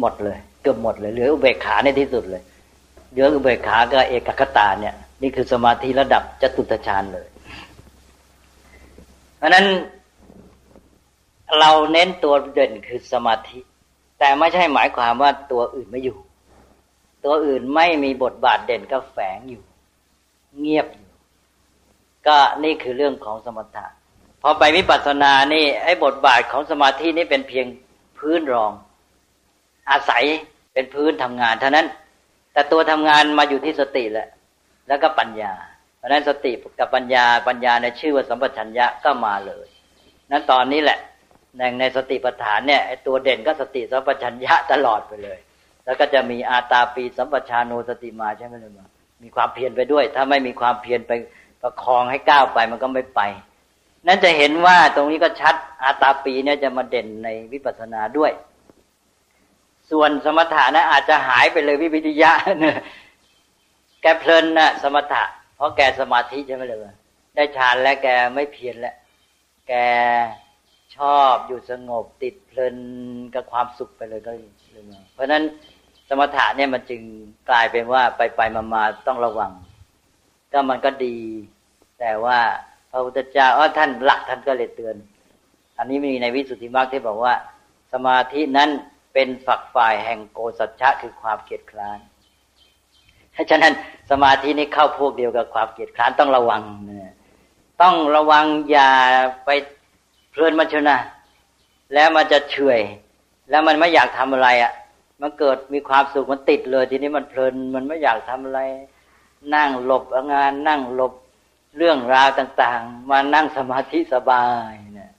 [0.00, 2.42] หมดเลย เกือบหมดเลยเหลืออุเบกขาในที่สุดเลย
[3.10, 7.26] เหลืออุเบกขาก็เอกคตาเนี่ย นี่คือสมาธิระดับจตุตฌานเลย
[9.36, 9.66] เพราะนั้น
[11.58, 13.58] เราเน้นตัวเด่นคือสมาธิ
[14.18, 16.18] แต่ไม่ใช่หมายความว่าตัวอื่นไม่อยู่
[17.24, 19.62] ตัวอื่นไม่มีบทบาทเด่นก็แฝงอยู่
[20.58, 21.08] เงียบอยู่
[22.26, 23.86] ก็นี่คือเรื่องของสมถะ
[24.42, 27.66] พอไปวิปัสสนานี่ไอ้บทบาทของสมาธินี่เป็นเพียง
[28.18, 28.72] พื้นรอง
[29.90, 30.24] อาศัย
[30.74, 31.86] เป็นพื้นทำงานเท่านั้น
[32.52, 34.28] แต่ตัวทำงานมาอยู่ที่สติแหละ
[34.88, 35.52] แล้วก็ปัญญา
[35.98, 39.66] เพราะนั้นสติกับปัญญาปัญญาในชื่อว่าสัมปชัญญะก็มาเลย
[40.30, 40.98] นั้นตอนนี้แหละ
[41.58, 45.38] ในในสติปัฏฐานเนี่ยไอ้ตัวเด่นก็สติสัมปชัญญะตลอดไปเลย
[45.84, 48.88] แล้วก็จะมีอาตาปีสัมปชาโนสติมาใช่ไหมล่ะ
[49.22, 51.12] มีความเพียรไปด้วย ถ้าไม่มีความเพียรไป
[51.62, 53.20] ประคองให้ก้าวไปมันก็ไม่ไป
[54.06, 58.32] นั้นจะเห็นว่าตรงนี้ก็ชัดอาตาปีเนี่ยจะมาเด่นในวิปัสสนาด้วย
[59.90, 62.78] ส่วนสมถะนะอาจจะหายไปเลยวิวิทยะเนี่ย
[64.02, 65.24] แกเพลินนะสมถะ
[65.56, 66.78] เพราะแกสมาธิใช่ไหมเลย
[67.34, 68.94] ได้ฌานแล้วแกไม่เพียรแล้ว
[69.68, 69.72] แก
[70.96, 72.76] ชอบอยู่สงบติดเพลิน
[73.34, 74.52] กับความสุขไปเลยก็เลย
[75.14, 75.42] เพราะฉะนั้น
[76.08, 77.02] สมถะเนี่ยมันจึง
[77.50, 79.52] กลายเป็นว่าไปไปมามาต้องระวัง
[80.52, 81.16] ก็มันก็ดี
[82.00, 82.38] แต่ว่า
[82.90, 84.96] พระพุทธเจ้าอ๋อท่านหลักท่านก็เลยเตือน
[85.78, 87.34] อันนี้มีในวิสุทธิมรรคที่บอกว่า
[87.92, 88.70] สมาธินั้น
[89.12, 91.98] เป็นฝักฝ่ายแห่งโกสัจฉะคือความเกียดคร้าน
[93.34, 93.72] ถ้าฉะนั้น
[94.10, 97.12] สมาธินี้เข้าพวกเดียวกับความเกียดคร้านต้องระวังนะ
[97.82, 98.90] ต้องระวังอย่า
[99.44, 99.50] ไป
[100.30, 100.96] เพลินมาชนะ
[101.94, 102.80] แล้วมันจะเฉย
[103.50, 104.72] แล้วมันไม่อยากทำอะไรอะ่ะ
[105.20, 108.60] มันเกิดมีความสุขมันติดเลย ทีนี้มันเพลินมันไม่อยากทำอะไร
[109.54, 111.12] นั่งหลบงาน นั่งหลบ
[111.78, 115.12] เรื่องราวต่างๆ มานั่งสมาธิสบายเนี่ย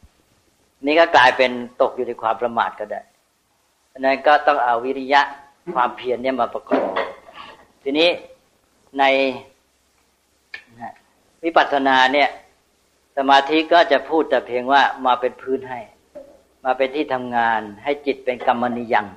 [0.86, 3.02] นี่ก็กลายเป็นตกอยู่ในความประมาทก็ได้
[4.00, 5.22] นั้นก็ต้องเอาวิริยะ
[5.74, 6.92] ความเพียรเนี่ยมาประกอบ
[7.84, 8.10] ทีนี้
[9.00, 9.04] ใน
[11.44, 12.30] วิปัสสนาเนี่ย
[13.18, 15.80] สมาธิก็จะพูดแต่เพียงว่ามาเป็นพื้นให้
[16.66, 19.08] มาเป็นที่ทำงานให้จิตเป็นกรรมนิยัง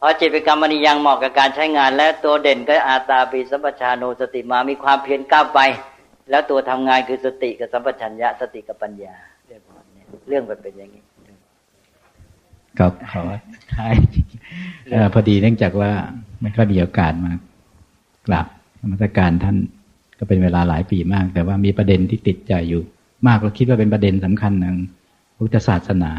[0.00, 5.60] พอจิตเป็นกรรมนิยังเหมาะกับการใช้งาน และตัวเด่นก็อาตาปีสัมปชาโนสติมามีความเพียรก้าวไป
[6.30, 9.14] แล้วตัวทำงานคือสติกับสัมปชัญญะสติกับปัญญา
[9.46, 9.62] เรื่อง
[9.96, 11.02] นี้เรื่องมันเป็นอย่างนี้
[12.78, 13.22] ครับขอ
[13.74, 13.94] ท้าย
[15.12, 15.90] พอดีเนื่องจากว่า
[16.42, 17.32] ไม่ค่อยมีโอกาสมา
[18.26, 18.46] กราบ
[18.80, 19.56] ธรรมสการท่าน
[20.18, 22.82] ก็เป็นเวลาหลายปีมาก แต่ว่ามีประเด็นที่ติดใจอยู่
[23.26, 24.76] มากเราคิดว่าเป็นประเด็นสำคัญหนึ่ง
[25.36, 26.12] พุทธศาสนา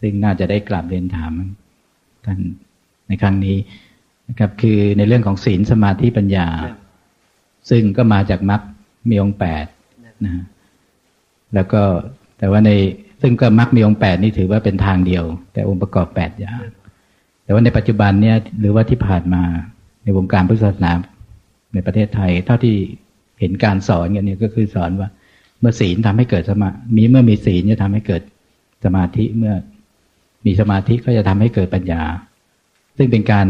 [0.00, 1.32] ซึ่งน่าจะได้กราบเรียนถาม
[2.24, 2.38] ท่าน
[3.08, 3.56] ในครั้งนี้
[4.28, 6.46] นะครับ คือในเรื่องของศีลสมาธิปัญญา
[7.70, 8.62] ซึ่งก็มาจากมรรค
[9.10, 9.66] มีองค์แปด
[10.24, 10.32] นะ
[11.54, 11.82] แล้วก็
[12.38, 12.70] แต่ว่าใน
[13.22, 16.60] ซึ่งก็มรรคมีองค์แปดนี่ถือว่าเป็นทางเดียว แต่องค์ประกอบแปดอย่าง
[17.44, 19.42] แต่ว่าในปัจจุบันเนี่ยหรือว่าที่ผ่านมา
[20.04, 20.92] ในวงการพุทธศาสนา
[21.74, 22.76] ในประเทศไทย เท่าที่
[23.40, 25.08] เห็นการสอนกันเนี่ยก็คือสอนว่า
[25.60, 28.22] เมื่อศีลทำให้เกิดสมามีเมื่อมีศีลจะทำให้เกิด
[28.84, 29.54] สมาธิเมื่อ
[30.46, 32.02] มีสมาธิก็จะทำให้เกิดปัญญา
[32.96, 33.46] ซึ่งเป็นการ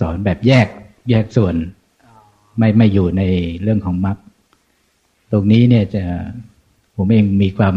[0.00, 0.66] สอนแบบแยก
[1.10, 1.54] แยกส่วน
[2.58, 3.22] ไม่ไม่อยู่ใน
[3.62, 4.16] เรื่องของมรรค
[5.36, 6.04] ตรงนี้เนี่ยจะ
[6.96, 7.74] ผมเองมีความ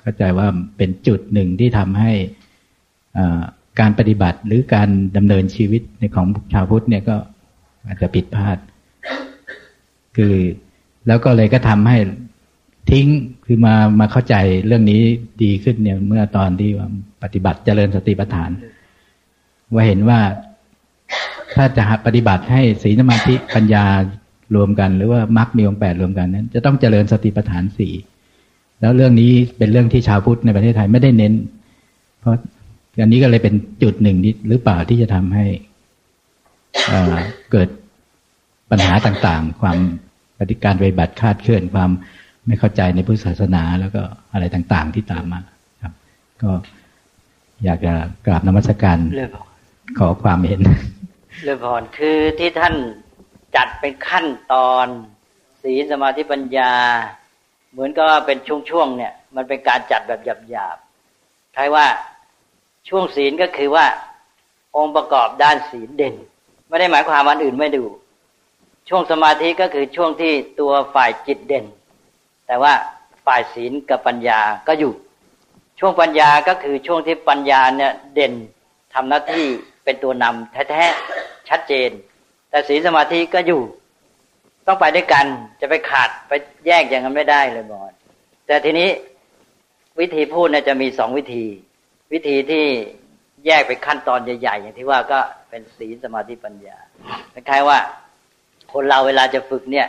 [0.00, 2.12] เข้าใจว่าเป็นจุดหนึ่งที่ทำให้
[3.80, 7.16] การปฏิบัติหรือการดำเนินชีวิตในของชาวพุทธเนี่ยก็
[7.86, 8.58] อาจจะผิดพลาด
[10.16, 10.34] คือ
[11.06, 11.98] แล้วก็เลยก็ทำให้
[12.90, 13.06] ทิ้ง
[13.46, 14.34] คือมามาเข้าใจ
[14.66, 15.02] เรื่องนี้
[15.42, 16.70] ดีขึ้นเนี่ยเมื่อตอนที่
[17.22, 18.50] ปฏิบัติเจริญสติปัฏฐาน
[19.72, 20.20] ว่าเห็นว่า
[21.54, 23.86] ถ้าจะปฏิบัติให้ศีลสมาธิปัญญา
[24.54, 27.92] รวมกัน หรือว่ามรรคมีองค์แปดรวมกันนั้น จะต้องเจริญสติปัฏฐานสี่
[28.80, 31.32] แล้วเรื่องนี้เป็นเรื่องที่ชาวพุทธในประเทศไทยไม่ได้เน้น
[32.20, 32.36] เพราะ
[33.02, 34.16] อันนี้ก็เลยเป็นจุดหนึ่ง
[34.48, 35.44] หรือเปล่าที่จะทำให้
[37.52, 37.68] เกิด
[38.70, 39.78] ปัญหาต่างๆ ความ
[40.38, 41.90] ปฏิการปฏิบัติคาดเคลื่อนความ
[42.46, 45.40] ไม่เข้าใจในพุทธศาสนาแล้วก็อะไรต่างๆที่ตามมา
[45.82, 45.92] ครับ
[46.42, 46.50] ก็
[47.64, 47.92] อยากจะ
[48.26, 48.98] กราบนมัสการ
[49.98, 50.60] ขอความเห็น
[51.44, 52.74] เรื่องพรคือที่ท่าน
[53.56, 54.86] จัดเป็นขั้นตอน
[55.62, 56.72] ศีลสมาธิปัญญา
[57.72, 58.38] เหมือนกับว่าเป็น
[58.70, 61.86] ช่วงๆเนี่ย มันเป็นการจัดแบบหยาบๆใครว่า
[62.88, 63.86] ช่วงศีลก็คือว่า
[64.76, 66.14] องค์ประกอบด้านศีลเด่น
[66.68, 67.84] ไม่ได้หมายความวันอื่นไม่ดู
[68.88, 71.64] ช่วงสมาธิก็คือช่วงที่ตัวฝ่ายจิตเด่น
[72.46, 72.72] แต่ว่า
[73.26, 74.92] ฝ่ายศีลกับปัญญาก็อยู่
[75.78, 78.32] ช่วงปัญญาก็คือช่วงที่ปัญญาเนี่ยเด่น
[78.94, 79.46] ทำหน้าที่
[79.84, 81.90] เป็นตัวนำแท้ๆชัดเจน
[82.54, 83.62] แต่ศีลสมาธิก็อยู่
[84.66, 85.26] ต้องไปด้วยกัน
[85.60, 86.32] จะไปขาดไป
[86.66, 87.92] แยกอย่างนั้นไม่ได้เลยบอด
[88.46, 88.88] แต่ทีนี้
[90.00, 91.46] วิธีพูดเนี่ยจะมีสองวิธี
[92.12, 92.64] วิธีที่
[93.46, 96.78] แยกไปขั้นตอนใหญ่ๆ อย่างที่ว่าก็เป็นศีลสมาธิปัญญา
[97.32, 97.78] คล้ายๆว่า
[98.72, 99.86] คนเราเวลาจะฝึกเนี่ย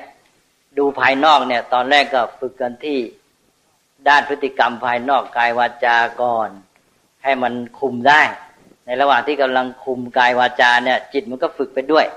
[0.78, 2.98] ดูภายนอกเนี่ย ตอนแรกก็ฝึกกันที่
[4.08, 6.50] ด้านพฤติกรรมภายนอกกายวาจาก่อน
[7.24, 8.22] ให้มันคุมได้
[8.86, 12.08] ในระหว่างที่กำลังคุมกายวาจาเนี่ย จิตมันก็ฝึกไปด้วย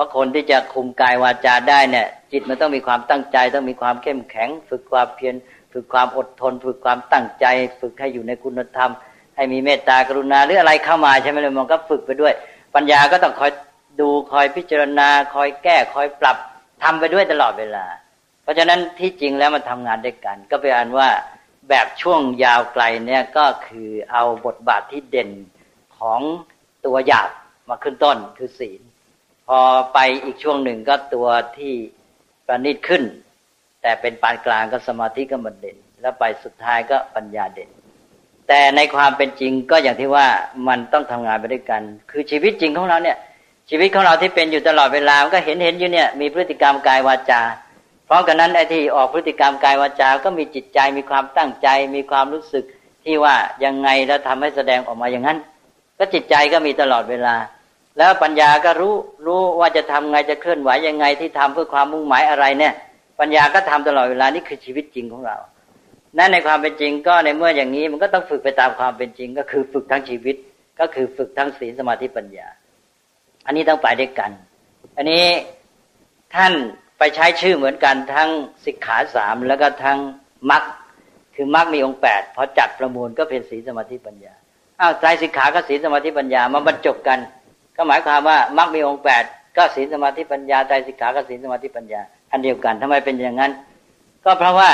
[0.00, 5.34] ราะคนที่จะคุมกายวาจาได้เนี่ย จิตมันต้องมีความตั้งใจ ต้องมีความเข้มแข็ง ฝึกความเพียร
[5.72, 7.46] ฝึกความอดทน ฝึกความตั้งใจ
[7.80, 8.90] ฝึกให้อยู่ในคุณธรรม
[9.36, 12.32] ให้มีเมตตากรุณาหรืออะไรเข้ามาใช่ไหมเลยมันก็ฝึกไปด้วย
[12.74, 13.50] ปัญญาก็ต้องคอย
[14.00, 16.36] ดูคอยพิจารณา คอยแก้คอยปรับ
[16.82, 17.86] ทำไปด้วยตลอดเวลา
[18.42, 21.08] เพราะฉะนั้นที่จริงแล้วมันทำงานด้วยกัน ก็เป็นอันว่า
[21.68, 25.30] แบบช่วงยาวไกลเนี่ยก็คือเอาบทบาทที่เด่น
[25.98, 26.20] ของ
[26.86, 27.30] ตัวหยาบ
[27.68, 28.80] มาขึ้นต้นคือศีล
[29.54, 31.28] พอไปอีกช่วงหนึ่งก็ตัว
[31.58, 31.74] ที่
[32.46, 33.02] ประณีตขึ้น
[33.82, 37.70] แต่เป็นปานกลางก็สมาธิก็มันเด่น แล้วไปสุดท้ายก็ปัญญาเด่น
[38.48, 40.26] แต่ในความเป็นจริงก็อย่างที่ว่า
[40.68, 43.16] มันต้องทำงานไปด้วยกัน คือชีวิตจริงของเราเนี่ย
[43.70, 47.42] ชีวิตของเราที่เป็นอยู่ตลอดเวลาก็เห็นเห็นอยู่เนี่ยมีพฤติกรรมกายวาจา
[48.08, 52.64] พร้อมกันนั้นไอ้ที่ออกพฤติกรรมกายวาจา ก็มีจิตใจมีความตั้งใจ มีความรู้สึก
[53.04, 53.34] ที่ว่า
[53.64, 55.38] ยังไงแล้วทำให้แสดงออกมาอย่างนั้น
[55.98, 57.34] ก็จิตใจก็มีตลอดเวลา
[58.00, 58.94] แล้วปัญญาก็รู้
[59.26, 62.74] รู้ว่าจะทำไงจะเคลื่อนไหวยังไงที่ทำเพื่อความมุ่งหมายอะไรเนี่ย
[63.20, 65.36] ปัญญาก็ทำตลอดเวลานี่คือชีวิตจริงของเรา
[66.18, 70.36] นั่นในความเป็นจริงก็ในเมื่ออย่างนี้มันก็ต้องฝึกไปตามความเป็นจริง ก็คือฝึกทั้งชีวิต
[70.80, 72.46] ก็คือฝึกทั้งศีลสมาธิปัญญา
[73.46, 74.30] อันนี้ต้องไปด้วยกัน
[74.96, 75.24] อันนี้
[76.34, 76.52] ท่าน
[76.98, 78.28] ไปใช้ชื่อเหมือนกันทั้ง
[78.66, 79.98] สิกขาสามแล้วก็ทั้ง
[80.50, 80.62] มรรค
[81.34, 84.34] คือมรรคมีองค์แปดพอจัดประมวลก็เป็นศีลสมาธิปัญญา
[84.80, 87.18] อ้าวใจสิกขากับศีลสมาธิปัญญามาบรรจบกัน
[87.82, 89.24] ก็หมายความว่ามรรคมีองค์แปด
[89.56, 92.00] ก็ศีลสมาธิปัญญาใจสิกขากับศีลสมาธิปัญญา
[92.30, 93.52] อันเดียวกันทำไมเป็นอย่างนั้น
[94.24, 94.70] ก็เพราะว่า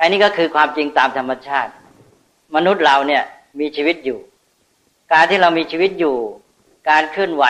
[0.00, 1.72] อันนี้ก็คือความจริงตามธรรมชาติ
[2.56, 3.22] มนุษย์เราเนี่ย
[3.60, 4.18] มีชีวิตอยู่
[5.12, 6.16] การที่เรามีชีวิตอยู่
[6.90, 7.44] การเคลื่อนไหว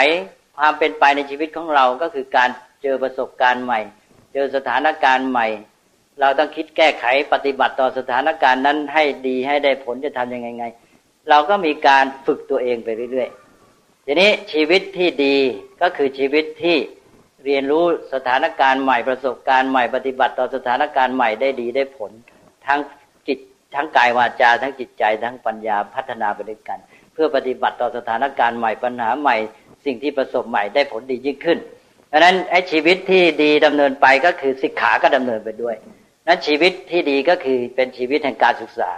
[0.58, 2.50] ความเป็นไปในชีวิตของเราก็คือการ
[2.82, 3.80] เจอประสบการณ์ใหม่
[4.32, 5.46] เจอสถานการณ์ใหม่
[6.20, 10.66] เราต้องคิดแก้ไขปฏิบัติต่อสถานการณ์นั้นให้ดีให้ได้ผลจะทำยังไงไง
[11.30, 13.41] เราก็มีการฝึกตัวเองไปเรื่อยๆ
[14.06, 15.36] ทีนี้ชีวิตที่ดี
[15.82, 16.76] ก็คือชีวิตที่
[17.44, 17.84] เรียนรู้
[18.14, 22.12] สถานการณ์ใหม่ประสบการณ์ใหม่ปฏิบัติต่อสถานการณ์ใหม่ได้ดีได้ผล
[22.66, 22.80] ทั้ง
[23.28, 23.38] จิต
[23.74, 26.78] ทั้งกายวาจา ทั้งจิตใจทั้งปัญญาพัฒนาไปด้วยกัน
[27.12, 29.36] เพื่อปฏิบัติต่อสถานการณ์ใหม่ปัญหาใหม่
[29.84, 31.58] สิ่งที่ประสบใหม่ได้ผลดียิ่งขึ้น
[32.08, 35.76] เพราะนั้นไอ้ชีวิตที่ดีดำเนินไปก็คือสิกขาก็ดำเนินไปด้วย
[36.26, 38.92] นั้นชีวิตที่ดีก็คือเป็นชีวิตแห่งการศึกษา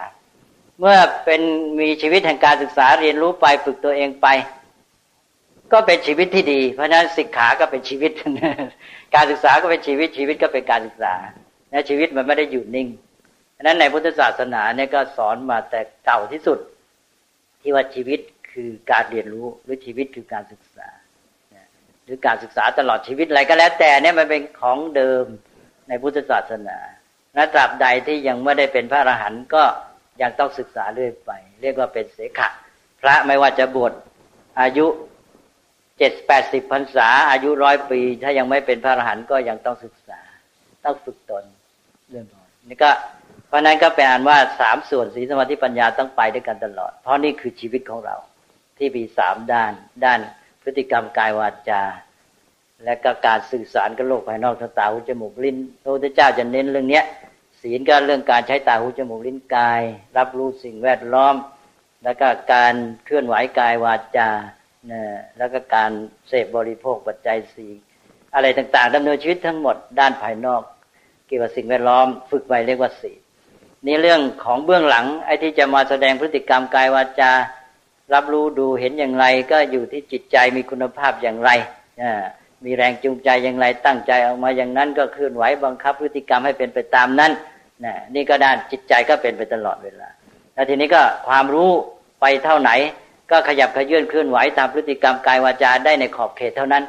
[0.81, 1.41] เมื่อเป็น
[1.81, 4.29] มีชีวิตแห่งการศึกษาเรียนรู้ไปฝึกตัวเองไป
[5.73, 8.11] ก็เป็นชีวิตที่ดี เพราะฉะนั้นศิกขาก็เป็นชีวิต
[9.15, 11.15] การศึกษาก็เป็นชีวิตชีวิตก็เป็นการศึกษา
[11.71, 12.89] และชีวิตมันไม่ได้อยู่นิ่ง
[13.63, 16.59] นั้นในพุทธศาสนาเนี่ยก็สอนมาแต่เก่าที่สุด
[17.61, 20.89] ที่ว่าชีวิตคือการเรียนรู้หรือชีวิตคือการศึกษา
[22.05, 25.25] หรือการศึกษาตลอดชีวิตอะไรก็แล้ว แต่เนี่ยมันเป็นของเดิม
[25.89, 26.79] ในพุทธศาสนา
[27.35, 29.65] และตราบใดที่ยังไม่ได้เป็นพระอรหันต์ก็
[30.23, 31.31] ยังต้องศึกษาเรื่อยไป
[31.63, 32.49] เรียกว่าเป็นเสขะ
[33.01, 33.93] พระไม่ว่าจะบวช
[34.61, 34.87] อายุ
[35.99, 40.21] เจ็ดแปดสิบพรรษา อายุร้อยปี ถ้ายังไม่เป็นพระอรหันต์ก็ยังต้องศึกษา
[40.85, 41.45] ต้องฝึกตน
[42.11, 42.27] เรื่อง
[42.69, 42.91] นี้ก็
[43.49, 48.17] เพราะนั้นก็เป็นอันว่าสามส่วนสีสมาธิปัญญาต้องไปด้วยกันตลอด เพราะนี่คือชีวิตของเรา
[48.79, 49.73] ที่มีสามด้าน
[50.05, 50.21] ด้าน
[50.63, 51.83] พฤติกรรมกายวาจา
[52.85, 57.05] และก็การสื่อสารกับโลกภายนอกทางตาหูจมูกลิ้นพระพุทธเจ้าจะเน้นเรื่องเนี้ย
[57.61, 59.83] ศีลก็เรื่องการใช้ตาหูจมูกลิ้นกาย
[60.19, 61.35] รับรู้สิ่งแวดล้อม
[62.05, 62.75] แล้วก็การ
[63.05, 64.31] เคลื่อนไหวกายวาจา
[64.91, 65.09] นี่ย
[65.39, 65.91] แล้วก็การ
[66.29, 67.73] เสพบริโภคปัจจัยสี่
[68.35, 70.63] อะไรต่างๆดำเนินชีวิตทั้งหมดด้านภายนอก
[71.27, 73.19] เกี่ยวกับสิ่งแวดล้อม ฝึกไว้เรียกว่าศีล
[73.87, 77.33] นี่เรื่องของเบื้องหลัง ไอ้ที่จะมาแสดงพฤติกรรมกายวาจา
[78.15, 81.51] รับรู้ดูเห็นอย่างไรก็อยู่ที่จิตใจมีคุณภาพอย่างไร
[82.65, 87.33] มีแรงจูงใจอย่างไรตั้งใจออกมาอย่างนั้นก็เคลื่อนไหวบังคับพฤติกรรมให้เป็นไปตามนั้น
[87.85, 90.09] นะนี่ก็ด้านจิตใจก็เป็นไปตลอดเวลา
[90.55, 91.71] แล้วทีนี้ก็ความรู้
[92.21, 92.71] ไปเท่าไหน
[93.31, 96.85] ก็ขยับขยื่นเคลื่อนไหวตามพฤติกรรมกายวาจาได้ในขอบเขตเท่านั้น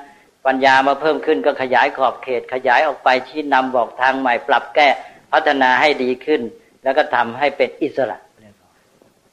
[0.45, 4.87] ปัญญามาเพิ่มขึ้นก็ขยายขอบเขต ขยายออกไปชี้นำบอกทางใหม่ปรับแก้
[5.31, 6.41] พัฒนาให้ดีขึ้น
[6.83, 8.17] แล้วก็ทำให้เป็นอิสระ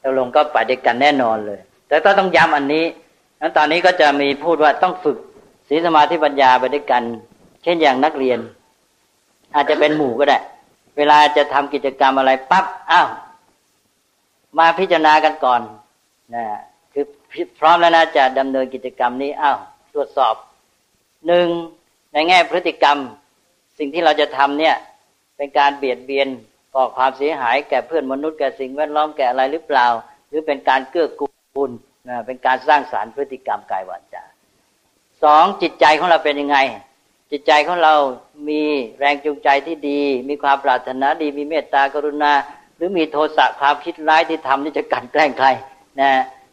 [0.00, 2.84] แล้วลงก็ไปด้วยกันแน่นอนเลย แต่ก็ต้องย้ำอันนี้
[3.40, 5.18] นั้นตอนนี้ก็จะมีพูดว่าต้องฝึก
[5.68, 7.02] ศีลสมาธิปัญญาไปด้วยกัน
[7.62, 8.38] เช่นอย่างนักเรียน
[9.54, 10.38] อาจจะเป็นหมู่ก็ได้
[10.96, 13.08] เวลาจะทำกิจกรรมอะไรปั๊บอ้าว
[14.58, 15.60] มาพิจารณากันก่อน
[16.34, 16.44] นะ
[17.58, 19.58] พร้อมแล้วนะจะดำเนินกิจกรรมนี้อ้าว
[19.94, 20.34] ตรวจสอบ
[21.26, 21.48] หนึ่ง
[22.12, 22.98] ในแง่พฤติกรรม
[23.78, 24.76] สิ่งที่เราจะทำเนี่ย
[25.36, 26.28] เป็นการเบียดเบียน
[26.74, 29.86] ก่อความเสียหายแก่เพื่อนมนุษย์แก่สิ่งแวดล้อมแก่อะไรหรือเปล่า
[30.28, 31.70] หรือเป็นการเกื้อกูล
[32.08, 34.22] นะเป็นการสร้างสารรค์พฤติกรรมกายวาจา
[35.22, 36.58] สองจิตใจของเราเป็นยังไง
[37.30, 37.94] จิตใจของเรา
[38.48, 38.62] มี
[38.98, 42.32] แรงจูงใจที่ดี มีความปรารถนาดีมีเมตตากรุณา
[42.76, 45.48] หรือมีโทสะความคิดร้ายที่ทำที่จะกันแกล้งใคร
[46.00, 46.10] นะ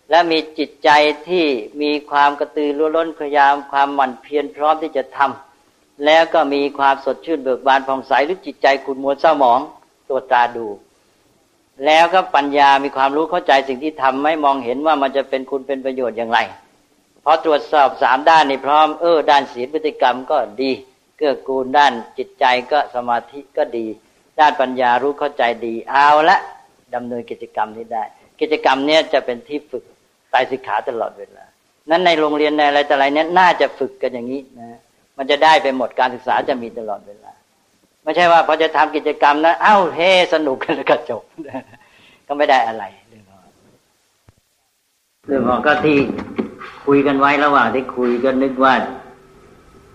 [0.09, 0.89] และมีจิตใจ
[1.27, 1.45] ที่
[1.81, 9.59] มีความกระตือรือร้นพยายามความหมั่นเพียรพร้อมที่จะทำแล้วก็มีความสดชื่นเบิกบานผ่องใสหรือจิตใจขุ่นมัวเศร้าหมอง
[10.09, 10.67] ตัวตาดู
[11.85, 16.39] แล้วก็ปัญญามีความรู้เข้าใจสิ่งที่ทำไม่มองเห็นว่ามันจะเป็นคุณเป็นประโยชน์อย่างไร
[17.23, 20.71] พอตรวจสอบสามด้านนี่พร้อมเออด้านศีลพฤติกรรมก็ดี
[21.17, 23.85] เกื้อกูลด้านจิตใจก็สมาธิก็ดี
[24.39, 26.37] ด้านปัญญารู้เข้าใจดีเอาละ
[26.95, 28.03] ดำเนินกิจกรรมนี้ได้
[28.41, 29.83] กิจกรรมเนี้ยจะเป็นที่ฝึก
[30.31, 31.45] ไตสิกขาตลอดเวลา
[31.89, 34.79] นั้นในโรงเรียนในอะไรแต่อะไรเนี้ยน่าจะฝึกกันอย่างนี้นะ
[35.17, 37.33] มันจะได้ไปหมดการศึกษาจะมีตลอดเวลา
[38.03, 39.99] ไม่ใช่ว่าพอจะทำกิจกรรมนะเอ้าเฮ
[40.33, 41.23] สนุกกันแล้วก็จบ
[42.27, 43.41] ก็ไม่ได้อะไรเรื่องของ
[45.27, 45.97] เรื่องของก็ที่
[46.85, 48.73] คุยกันไว้ระหว่างที่คุยก็นึกว่า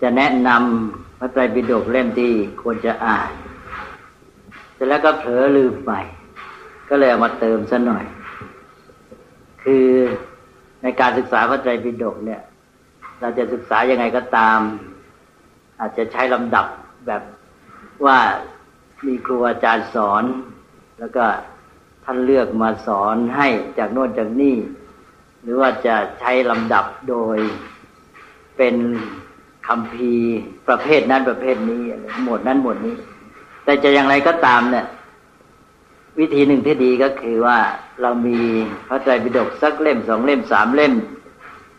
[0.02, 2.32] จะแนะนำพระไตรปิฎกเล่มที่
[2.62, 3.30] ควรจะอ่าน
[4.74, 5.92] เสร็จแล้วก็เผลอลืมไป
[6.88, 8.04] ก็เลยเอามาเติมซะหน่อย
[9.64, 9.88] คือ
[10.82, 12.42] ในการศึกษาพระไตรปิฎกเนี่ย
[13.20, 14.58] เราจะศึกษายังไงก็ตาม
[15.80, 16.66] อาจจะใช้ลำดับ
[17.06, 17.22] แบบ
[18.04, 18.18] ว่า
[19.06, 20.24] มีครูอาจารย์สอน
[20.98, 21.24] แล้วก็
[22.04, 23.48] ท่านเลือกมาสอนให้
[23.78, 24.56] จากโน่นจากนี่
[25.42, 27.38] หรือว่าจะใช้ลำดับโดย
[28.56, 28.76] เป็น
[29.66, 30.14] คำพี
[30.68, 31.82] ประเภทนั้นประเภทนี้
[32.24, 32.96] หมวดนั้นหมวดนี้
[33.64, 34.86] แต่จะอย่างไรก็ตามเนี่ย
[36.18, 37.58] วิธีหนึ่งที่ดีก็คือว่า
[38.02, 38.40] เรามี
[38.88, 40.94] พระไตรปิฎกสักเล่มสองเล่มสามเล่ม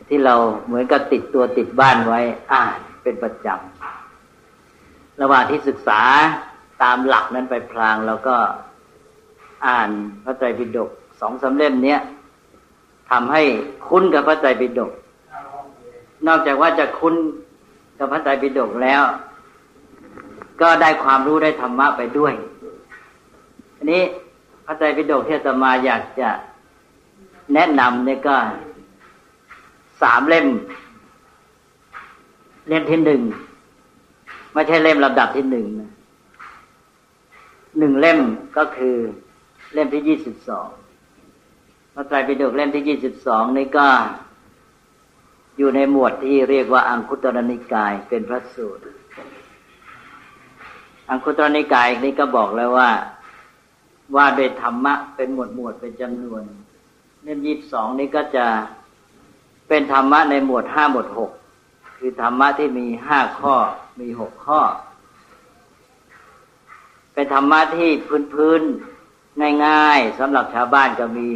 [0.07, 2.19] ที่เราเหมือนกับติดตัวติดบ้านไว้
[2.53, 6.01] อ่านเป็นประจำระหว่างที่ศึกษา
[6.83, 8.35] ตามหลักนั้นไปพลางแล้วก็
[9.67, 9.89] อ่าน
[10.23, 10.89] พระไตรปิฎก
[11.21, 11.99] สองสาเล่มเนี้ย
[13.11, 13.43] ทำให้
[13.87, 14.91] คุ้นกับพระไตรปิฎก
[16.27, 17.15] นอกจากว่าจะคุ้น
[17.99, 19.01] กับพระไตรปิฎกแล้ว
[20.61, 22.33] ก็ได้ความรู้ได้ธรรมะไปด้วย
[23.77, 24.03] อันนี้
[24.65, 26.29] พระไตรปิฎกที่จะมาอยากจะ
[27.53, 28.35] แนะนำเนี่ยก็
[30.01, 30.47] สามเล่ม
[32.67, 33.21] เล่มที่หนึ่ง
[34.53, 35.91] ไม่ใช่เล่มลำดับที่หนึ่งนะ
[37.79, 38.19] หนึ่งเล่ม
[38.57, 38.95] ก็คือ
[39.73, 40.69] เล่มที่ยี่สิบสอง
[41.93, 43.87] พระไตรปิฎกเล่มที่ยี่สิบสองนี่ก็
[45.57, 48.83] อยู่ในหมวดที่เรียกว่าอังคุตรนิกายเป็นพระสูตร
[51.09, 52.89] อังคุตรนิกายนี้ก็บอกแล้วว่า
[54.15, 56.43] ว่าโดยธรรมะเป็นหมวดหมวดเป็นจำนวน
[57.23, 58.45] เล่มยี่สิบสองนี้ก็จะ
[59.67, 61.31] เป็นธรรมะในหมวดห้าหมวดหก
[61.97, 63.55] คือธรรมะที่มีห้าข้อ
[63.99, 64.61] มีหกข้อ
[67.13, 68.61] เป็นธรรมะที่พื้นพื้น
[69.65, 71.29] ง่ายๆสำหรับชาวบ้านก็มี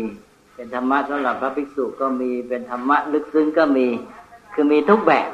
[0.56, 3.88] เป็นธรรมะสำหรับพระภิกษุก็มีเป็นธรรมะลึกซึ้งก็มี
[4.54, 5.30] คือมีทุกแบบ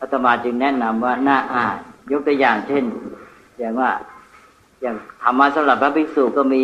[0.00, 1.78] อาตมาจึงแนะนำว่าน่าอ่าน
[2.10, 2.84] ยกตัวอย่างเช่น
[3.58, 3.90] อย่างว่า
[4.80, 6.62] อย่างธรรมะสำหรับพระภิกษุก็มี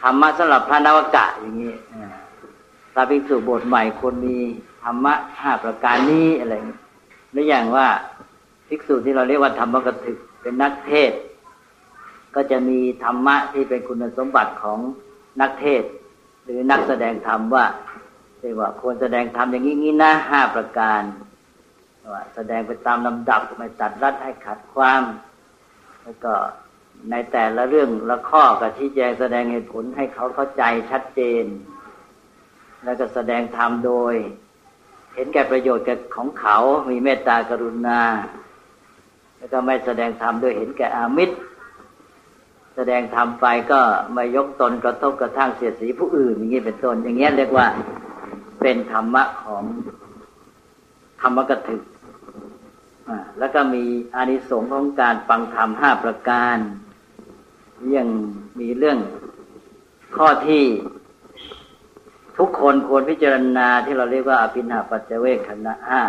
[0.00, 1.74] ธรรมะสำหรับพระนวกะอย่างนี้
[2.92, 4.38] พระภิกษุบทใหม่ควรมี
[4.82, 6.54] ธรรมะห้าประการนี้อะไร
[7.32, 7.86] หรืออย่างว่า
[8.68, 11.12] ภิกษุที่เราเรียกว่าธรรมกถึกเป็นนักเทศ
[12.34, 14.78] ก็จะมีธรรมะที่เป็นคุณสมบัติของ
[15.40, 15.82] นักเทศ
[16.44, 17.64] หรือนักแสดงธรรมว่า
[18.40, 21.02] เรียกว่าควรแสดงธรรมอย่างนี้นี้นะห้าประการ
[22.12, 25.02] ว่าแสดงไปตามลำดับไม่ตัดรัดให้ขัดความ
[26.02, 26.32] แล้วก็
[27.10, 31.44] ในแต่ละเรื่องละข้อกับที่แจงแสดงเหตุผลให้เขาเข้าใจชัดเจน
[32.84, 34.14] แล้วก็แสดงธรรมโดย
[35.14, 36.56] เห็นแก่ประโยชน์กของเขา
[36.90, 38.00] มีเมตตากรุณา
[39.38, 41.36] แล้วก็ไม่แสดงธรรมด้วยเห็นแก่อามิตร
[42.76, 43.80] แสดงธรรมไปก็
[44.14, 47.66] ไม่ยกตนกระทบกระทั่งเสียสีผู้อื่น อย่างนี้เป็นต้นอย่างเงี้ยเรียกว่า
[48.60, 49.64] เป็นธรรมะของ
[51.20, 51.82] ธรรมกถึก
[53.38, 53.84] แล้วก็มี
[54.14, 56.56] อานิสงส์ของการฟังธรรมห้าประการ
[57.96, 58.08] ยัง
[58.60, 58.98] มีเรื่อง
[60.16, 60.64] ข้อที่
[62.38, 66.02] ทุกคนควรพิจารณาที่เราเรียกว่าอภินาปัจเจเวคขณะห้า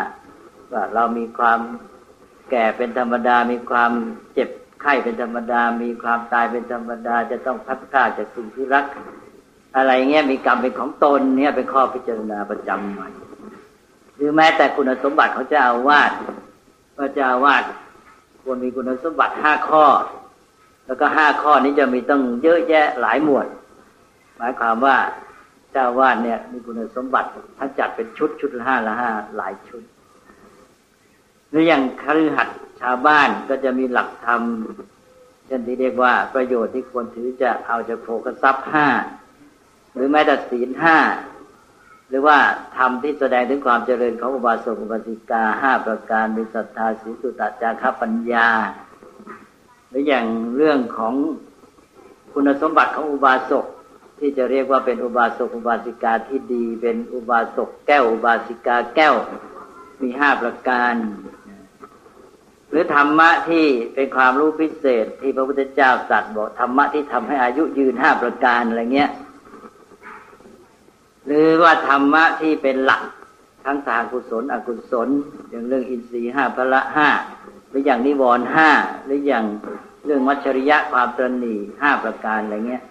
[0.72, 1.60] ว่าเรามีความ
[2.52, 3.92] แก่เป็นธรรมดา มีความ
[4.34, 4.50] เจ็บ
[4.82, 8.86] ไข้เป็นธรรมดา มีความตายเป็นธรรมดา จะต้องพัดพลาดจากสิ่งที่รัก
[9.76, 13.08] อะไรเงี้ยมีกรรมเป็นของตนเนี่ยเป็นข้อพิจารณาประจำหน่
[14.16, 16.12] หรือแม้แต่คุณสมบัติเขาจะเอาวาด
[16.98, 17.64] พระเจ้าวาด
[18.44, 19.86] ควรมีคุณสมบัติห้าข้อ
[20.86, 23.48] แล้วก็ห้าข้อนี้จะมีต้องเยอะแยะหลายหมวด
[24.38, 24.98] หมายความว่า
[25.72, 29.84] เจ้าวาดเนี่ยมีคุณสมบัติทั้งจัดเป็นชุดชุดละห้าละห้าหลายชุด
[31.50, 34.42] หรืออย่างคฤหัสถ์ชาวบ้านก็จะมีหลักธรรม
[35.48, 38.88] เช่นที่เรียกว่าประโยชน์ที่ควรถือจะเอาจากโภคทรัพย์ห้า
[39.94, 40.98] หรือแม้แต่ศีลห้า
[42.10, 42.38] หรือว่า
[42.78, 48.50] ธรรมที่แสดงถึงความเจริญของอุบาสกอุบาสิกาห้าประการมีศรัทธาสีสุตจาคปัญญา
[49.94, 50.28] หรืออย่าง
[50.58, 51.14] เรื่องของ
[52.34, 53.66] คุณสมบัติของอุบาสก
[54.20, 59.16] ที่จะเรียกว่าเป็นอุบาสกอุบาสิกาที่ดี เป็นอุบาสกแก้ว อุบาสิกาแก้ว
[60.02, 60.96] มีห้าประการ
[62.70, 63.66] หรือธรรมะที่
[63.96, 69.12] เป็นความรู้พิเศษ ที่พระพุทธเจ้าตรัสบอกธรรมะที่ทำให้อายุยืนห้าประการอะไรเงี้ย
[71.26, 73.04] หรือว่าธรรมะที่เป็นหลัก
[73.66, 75.10] ทั้งทางกุศล อกุศล
[75.50, 77.10] อย่างเรื่องอินทรีย์ห้าพละห้า
[77.74, 78.70] หรืออย่างนิวรณ์ห้า
[79.06, 79.46] หรืออย่าง
[80.06, 82.84] เรื่องมัชริยะความตรณีห้าประการอะไรเงี้ย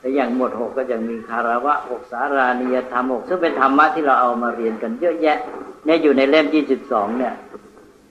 [0.00, 5.38] และอย่างหมวดหกก็ยังมีคารวะหกสารานิยธรรมหกซึ่งเป็นธรรมะที่เราเอามาเรียนกันเยอะแยะ
[5.84, 7.34] เนี่ยอยู่ในเล่มยี่สิบสองเนี่ย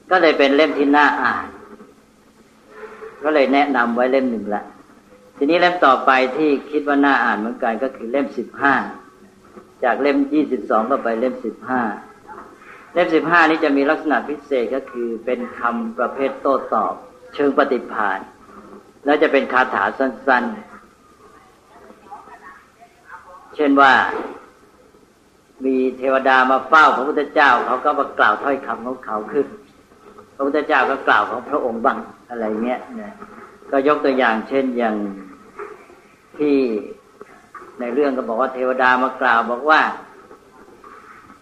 [0.10, 1.48] ก็เลยเป็นเล่มที่น่าอ่าน
[3.24, 4.64] ก็เลยแนะนำไว้เล่มหนึ่งละ
[5.38, 8.74] ทีนี้เล่มต่อไปที่คิดว่าน่าอ่านเหมือนกันก็คือเล่มสิบห้า
[9.84, 11.82] จากเล่มยี่สิบสองก็ไปเล่มสิบห้า
[12.94, 16.94] เล่มสิบห้านี้จะมีลักษณะพิเศษก็คือเป็นคำประเภทโต้ตอบ
[17.34, 18.20] เชิงปฏิภาณ
[19.06, 20.72] แล้วจะเป็นคาถาสั้น ๆ
[23.56, 23.94] เช่นว่า
[25.66, 29.48] มีเทวดามาเฝ้าพระพุทธเจ้าเขาก็มากล่าวถ้อยคำของเขาขึ้น
[30.36, 31.98] พระพุทธเจ้าก็กล่าวของพระองค์บ้าง
[32.30, 33.14] อะไรเงี้ยนะ
[33.72, 34.96] ก็ยกตัวอย่างเช่นอย่าง
[36.38, 36.58] ที่
[37.80, 39.82] ในเรื่องก็บอกว่าเทวดามากล่าวบอกว่า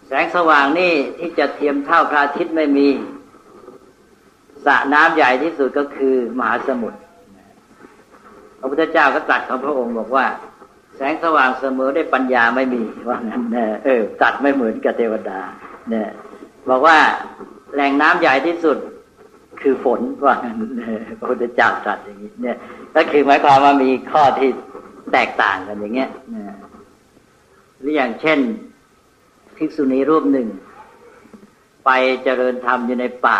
[0.10, 2.88] แสงสว่างนี่ที่จะเทียมเท่าพระอาทิตย์ไม่มี
[4.66, 6.99] สระน้ำใหญ่ที่สุดก็คือมหาสมุทร
[8.60, 10.26] พระพุทธเจ้าก็ตรัสของพระองค์บอกว่า
[10.95, 15.39] แสงสว่างเสมอได้ปัญญาไม่มีว่างั้นเนเออตัดไม่เหมือนกับเทวดา
[15.89, 16.10] เนี่ย
[16.70, 16.97] บอกว่า
[17.74, 18.78] แหล่งน้ำใหญ่ที่สุด
[19.62, 20.57] คือฝนว่างั้น
[21.18, 22.57] พระพุทธเจ้าตรัสอย่างนี้เนี่ย
[22.95, 24.49] ก็คือหมายความว่ามีข้อที่
[25.14, 26.10] แตกต่างกันอย่างเงี้ย
[27.80, 28.39] หรืออย่างเช่น
[29.60, 30.47] ภิกษุณีรูปหนึ่ง
[31.86, 31.89] ไป
[32.24, 33.39] เจริญธรรมอยู่ในป่า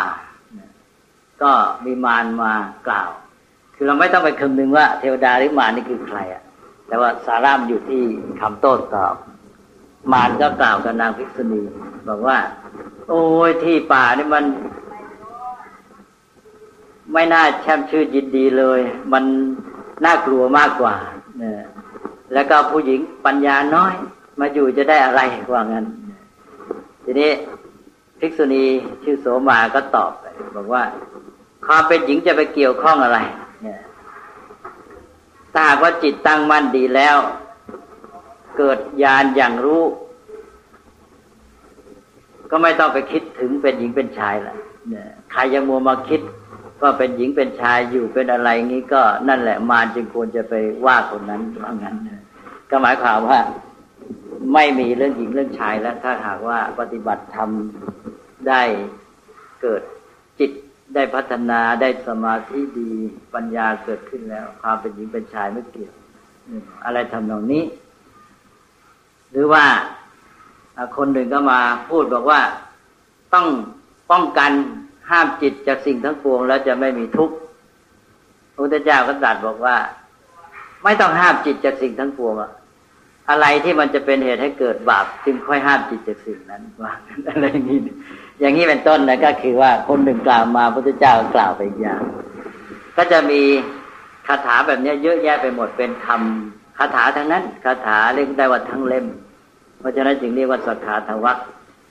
[1.42, 1.52] ก็
[1.86, 2.54] มีมารมา
[2.88, 3.10] กล่าว
[3.76, 6.44] คือเราไม่ต้องไปคำนึงว่าเทวดาหรือมารนี่คือใครอะ
[6.88, 8.04] แต่ว่าสาระมอยู่ที่
[8.40, 9.16] คำโต้ตอบ
[10.12, 11.62] มารก็กล่าวกับนางภิกษุณี
[12.08, 12.38] บอกว่า
[13.10, 14.44] โอ้ยที่ป่านี่มัน
[17.14, 18.80] ไม่น่าแช่มชื่นยินดีเลย
[19.14, 19.24] มัน
[20.06, 20.96] น่ากลัวมากกว่า
[21.40, 21.64] เนี่ย
[22.34, 23.94] แล้วก็ผู้หญิงปัญญาน้อย
[24.40, 25.22] มาอยู่จะได้อะไร
[25.54, 25.86] ว่างั้น
[27.12, 27.32] ทีนี้
[28.20, 28.64] ภิกษุณี
[29.04, 30.84] ชื่อโสมาก็ตอบไปบอกว่า
[31.66, 33.20] ความเป็นหญิงจะไปเกี่ยวข้องอะไร
[33.64, 33.80] เนี่ย
[35.54, 37.18] ถ้าหากว่าจิตตั้งมั่นดีแล้ว
[38.58, 39.84] เกิดญาณอย่างรู้
[42.52, 44.56] ก็ไม่ต้องไปคิดถึงเป็นหญิงเป็นชายละ
[44.90, 46.22] เนี่ยใครยังมัวมาคิด
[46.82, 50.54] ว่าเป็นหญิงเป็นชายอยู่เป็นอะไรงี้ก็นั่นแหละมารจึงควรจะไป
[50.86, 51.96] ว่าคนนั้นว่างั้น
[52.70, 53.40] ก็หมายความว่า
[54.54, 57.50] ไม่มีเรื่องหญิงเรื่องชายแล้วถ้าหากว่าปฏิบัติธรรม
[58.48, 58.62] ได้
[59.62, 59.82] เกิด
[60.40, 60.52] จิต
[60.96, 62.92] ได้พัฒนาได้สมาธิดี
[63.34, 65.94] ปัญญาเกิดขึ้นแล้ว ความเป็นหญิงเป็นชายไม่เกี่ยว
[66.86, 67.64] อะไรทำนองนี้
[69.32, 69.66] หรือว่า
[70.98, 72.42] คนหนึ่งก็มาพูดบอกว่า
[73.34, 73.48] ต้อง
[74.12, 74.52] ป้องกัน
[75.10, 77.36] ห้ามจิตจากสิ่งทั้งปวง แล้วจะไม่มีทุกข์
[78.54, 79.78] พระพุทธเจ้าก็ตรัสบอกว่า
[80.84, 82.52] ไม่ต้องห้ามจิตจากสิ่งทั้งปวงอะ
[83.30, 86.94] อะไรที่มันจะเป็นเหตุให้เกิดบาปจึงค่อยห้ามจิตจากสิ่งนั้นว่า
[87.30, 87.80] อะไรอย่างนี้
[88.40, 92.02] อย่างนี้เป็นต้นนะก็คือว่าคนหนึ่งกล่าวมาพระพุทธเจ้ากล่าวไปอย่าง
[92.98, 93.42] ก็จะมี
[94.28, 99.06] คาถาแบบนี้เยอะแยะไปหมดเป็นคำคาถาทั้งนั้นคาถาเรียกได้ว่าทั้งเล่ม
[99.80, 101.38] เพราะฉะนั้นจึงเรียกว่าสัทธาทวัก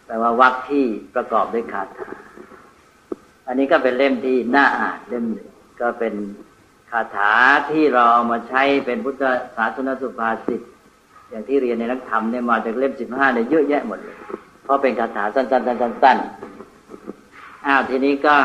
[0.07, 0.85] แปลว่าวักที่
[1.15, 2.09] ประกอบด้วยคาถา
[3.47, 5.49] อันนี้ก็เป็นเล่มที่น่าอ่านเล่มหนึ่ง
[5.81, 6.15] ก็เป็น
[6.91, 7.33] คาถา
[7.71, 9.23] ที่เราเอามาใช้เป็นพุทธ
[9.57, 10.61] ศาสนสุภาษิต
[11.31, 14.17] อย่างที่เรียนในนักธรรมเนี่ยมาจากเล่มสิบห้าเนี่ยเยอะแยะหมดเลย
[14.65, 18.37] เพราะเป็นคาถาสั้นๆๆๆอ้าวทีนี้ก็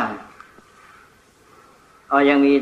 [2.09, 2.53] เอายังมี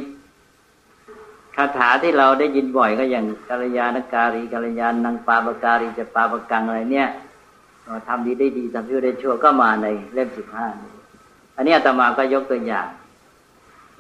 [1.55, 7.07] คาถาที่เราได้ยินบ่อยก็อย่างกัลยาณการีกัลยาณนังปาปการีจะปาปกังอะไรเนี่ย
[8.07, 10.67] ทำดีได้ดีทำชั่วได้ชั่วก็มาในเล่มสิบห้า
[11.55, 12.88] อันนี้อาตมาก็ยกตัวอย่าง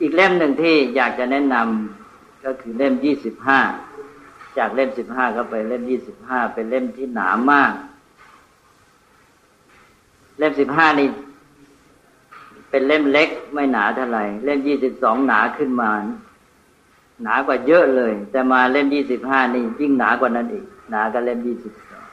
[0.01, 3.59] อีกเล่มหนึ่งที่อยากจะแนะนำก็คือเล่มยี่สิบห้า
[4.57, 7.73] จากเล่มสิบห้าก็ไปเล่มยี่สิบห้าเป็นเล่มที่หนามาก
[10.37, 11.07] เล่มสิบห้านี่
[12.69, 15.91] เป็นเล่มเล็กไม่หนาเท่าไหร่เล่มยี่สิบสองหนาขึ้นมา
[17.23, 22.07] หนากว่าเยอะเลย แต่มาเล่มยี่สิบห้านี่ยิ่งหนากว่านั้นอีก หนากับเล่มยี่สิบสอง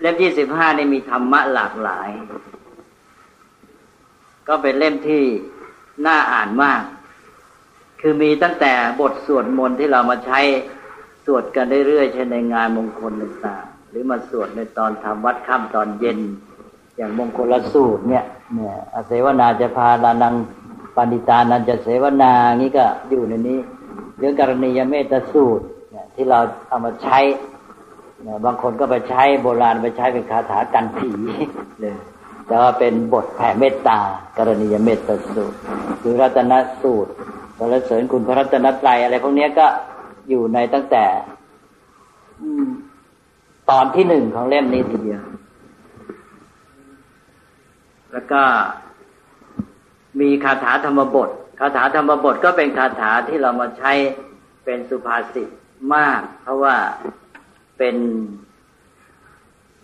[0.00, 2.08] เล่มยี่สิบห้านี่มีธรรมะหลากหลาย
[4.48, 5.22] ก็เป็นเล่มที่
[6.06, 6.82] น่าอ่านมาก
[8.00, 10.40] คือมีตั้งแต่บทสวดมนต์ที่เรามาใช้
[11.24, 16.18] สวดกันเรื่อยๆเช่นในงานมงคลต่างๆหรือมาสวดในตอนทำวัดค่ำตอนเย็น
[16.96, 20.34] อย่างมงคลสูตรเนี่ยเนี่ยอเสวนาจะพาลานัง
[20.96, 23.58] ปณิตานันจะเสวนางี้ก็อยู่ในนี้
[24.18, 27.18] เรื่องกรณียเมตสูตรเนี่ยที่เราเอามาใช้
[28.22, 31.10] เนี่ยบางคนก็ไปใช้โบราณไปใช้เป็นคาถากันผี
[31.80, 31.96] เลย
[32.46, 33.98] แต่ว่าเป็นบทแผ่เมตตา
[34.38, 35.58] กรณียเมตตสูตร
[36.00, 36.52] หรือรัตน
[36.82, 37.10] สูตร
[37.58, 39.66] สรรเสริญคุณพระรัตนตรัยอะไรพวกนี้ก็
[40.28, 41.06] อยู่ในตั้งแต่
[43.70, 45.22] ตอนที่หนึ่งของเล่มนี้ทีเดียว
[48.12, 48.42] แล้วก็
[50.20, 51.28] มีคาถาธรรมบท
[51.60, 53.92] คาถาธรรมบทก็เป็นคาถาที่เรามาใช้
[54.64, 55.48] เป็นสุภาษิต
[55.94, 56.76] มาก เพราะว่า
[57.78, 57.96] เป็น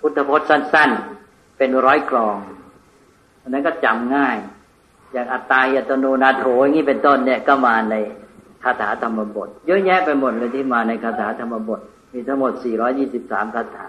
[0.01, 0.91] พุทธพจน์สั้น
[1.25, 2.37] ๆ เป็นร้อยกรอง
[3.43, 4.37] อันนั้นก็จำง่าย
[5.13, 7.95] อย่างอัตตายตโนนาโถอย่างนี้เป็นต้นเนี่ยก็มาใน
[8.63, 11.81] คาถาธรรมบท เยอะแยะไปหมดเลยที่มาในคาถาธรรมบท
[12.13, 12.53] มีทั้งหมด
[13.05, 13.89] 423 คาถา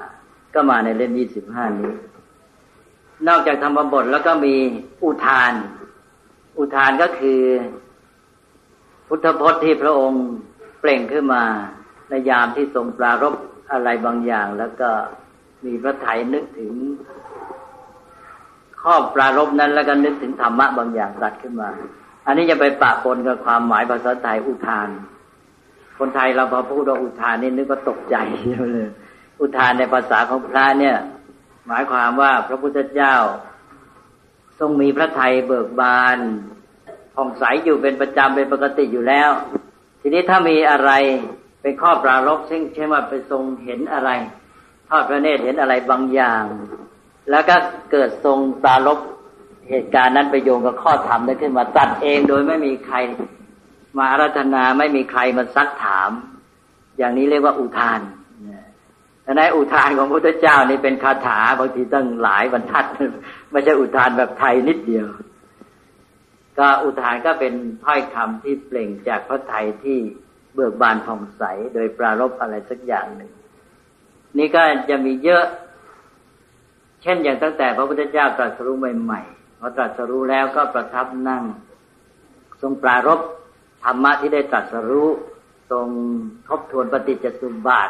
[0.53, 1.11] ก็มาในเล่ม
[1.45, 1.93] 25 นี้
[3.27, 4.55] นอกจากธรรมบทแล้วก็มี
[5.03, 5.53] อุทาน
[6.57, 7.41] อุทานก็คือ
[9.07, 10.23] พุทธพจน์ที่พระองค์
[10.79, 11.43] เปล่งขึ้นมา
[12.09, 13.33] ในยามที่ทรงปรารบ
[13.71, 14.89] อะไรบางอย่าง แล้วก็
[15.65, 16.73] มีพระไถยนึกถึง
[18.81, 21.69] ข้อปรารบนั้นแล้วก็นึกถึงธรรมะบางอย่างตัดขึ้นมา
[22.25, 24.89] อันนี้จะไปปะปนกับความหมายภาษาไทยอุทาน
[25.97, 28.15] คนไทยเราพอพูดว่าอุทานนี่นึกว่าตกใจ
[28.73, 28.89] เลย
[29.39, 30.97] อุทานในภาษาของพระเนี่ย
[31.67, 33.15] หมายความว่าพระพุทธเจ้า
[34.59, 36.17] ทรงมีพระไทยเบิกบาน
[37.15, 39.31] ผ่องใสอยู่เป็นประจำเป็นปกติอยู่แล้ว
[40.01, 40.91] ทีนี้ถ้ามีอะไร
[41.61, 44.09] เป็นข้อปรารบเช่นเช่นว่าไปทรงเห็นอะไร
[44.89, 46.43] ทอดพระเนตรเห็นอะไรบางอย่าง
[47.29, 47.55] แล้วก็
[47.91, 48.99] เกิดทรงปรารบ
[49.71, 52.97] เหตุการณ์นั้นไปโยงกับข้อธรรมได้ขึ้นมาตัดเองโดยไม่มีใคร
[53.97, 56.11] มาอารัธนาไม่มีใครมาซักถาม
[56.97, 58.01] อย่างนี้เรียกว่าอุทาน
[59.25, 62.85] ดังนั้นอุทานของพระพุทธเจ้านี่เป็นคาถาบางทีตั้งหลายบรรทัด
[63.51, 65.07] ไม่ใช่อุทานแบบไทยนิดเดียว
[66.57, 67.53] ก็อุทานก็เป็น
[67.85, 69.97] ถ้อยคำที่เปล่งจากพระไทยที่
[70.53, 71.43] เบิกบานผ่องใส
[71.73, 73.31] โดยปรารบอะไรสักอย่างหนึ่ง
[74.37, 75.45] นี่ก็จะมีเยอะ
[77.01, 79.21] เช่นอย่างตั้งแต่พระพุทธเจ้าตรัสรู้ใหม่
[79.63, 81.43] พอตรัสรู้แล้วก็ประทับนั่ง
[82.61, 83.19] ทรงปรารบ
[83.83, 85.09] ธรรมะที่ได้ตรัสรู้
[85.71, 85.87] ทรง
[86.47, 87.89] ทบทวนปฏิจจสุบาท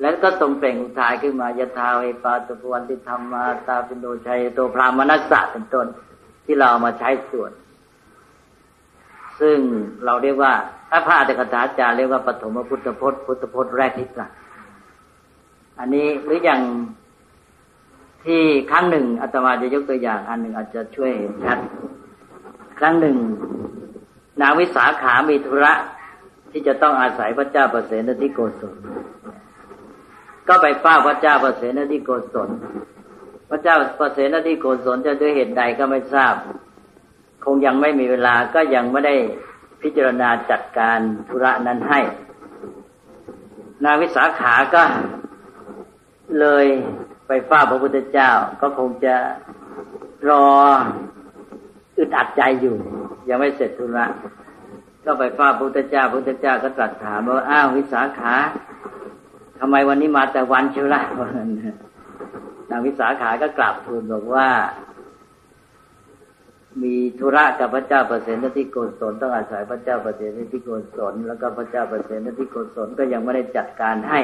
[0.00, 5.86] แล้วก็ทรงเปล่งอุทายขึ้นมายะทาวเอปาตุปวันติธรรมาตาปินโดชัยโตพรามนัสสะเป็นต้น
[6.44, 7.52] ที่เรามาใช้ส่วน
[9.40, 9.58] ซึ่ง
[10.04, 10.52] เราเรียกว่า
[10.90, 14.30] ถ้าพระอัตถกถาจารย์เรียกว่าปฐมพุทธพจน์พุทธพจน์แรกที่ตรัส
[15.78, 16.60] อันนี้หรืออย่าง
[18.24, 21.58] ที่ครั้งหนึ่งอาตมาจะยกตัวอย่างอันหนึ่งอาจจะช่วยเห็นชัด
[22.78, 23.16] ครั้งหนึ่ง
[24.40, 25.72] นางวิสาขามีธุระ
[26.50, 28.74] ที่จะต้องอาศัยพระเจ้าประเสนที่โกศล
[30.48, 32.48] ก็ไปเฝ้าพระเจ้าประเสนที่โกศล
[33.50, 36.34] พระเจ้าประเสนที่โกศลจะด้วยเหตุใดก็ไม่ทราบ
[37.44, 39.16] คงยังไม่มีเวลาก็ยังไม่ได้
[39.82, 40.98] พิจารณาจัดการ
[41.28, 42.00] ธุระนั้นให้
[43.84, 44.82] นางวิสาขาก็
[46.40, 46.66] เลย
[47.28, 49.14] ไปเฝ้าพระพุทธเจ้าก็คงจะ
[50.28, 50.46] รอ
[51.96, 52.76] อึดอัดใจอยู่
[53.28, 54.06] ยังไม่เสร็จธุระ
[55.04, 58.34] ก็ไปเฝ้าพระพุทธเจ้าพระพุทธเจ้าก็ตรัสถามว่าอ้าววิสาขา
[59.58, 61.02] ทำไมวันนี้มาแต่วันเชียวล่ะ
[62.70, 64.48] นางวิสาขาก็กราบทูลบอกว่า
[66.82, 74.20] มีธุระกับพระเจ้าประเสนที่โกศลต้องอาศัยพระเจ้าประเสนที่โกศลแล้วก็พระเจ้าประเสนที่โกศลก็ยังไม่ได้จัดการให้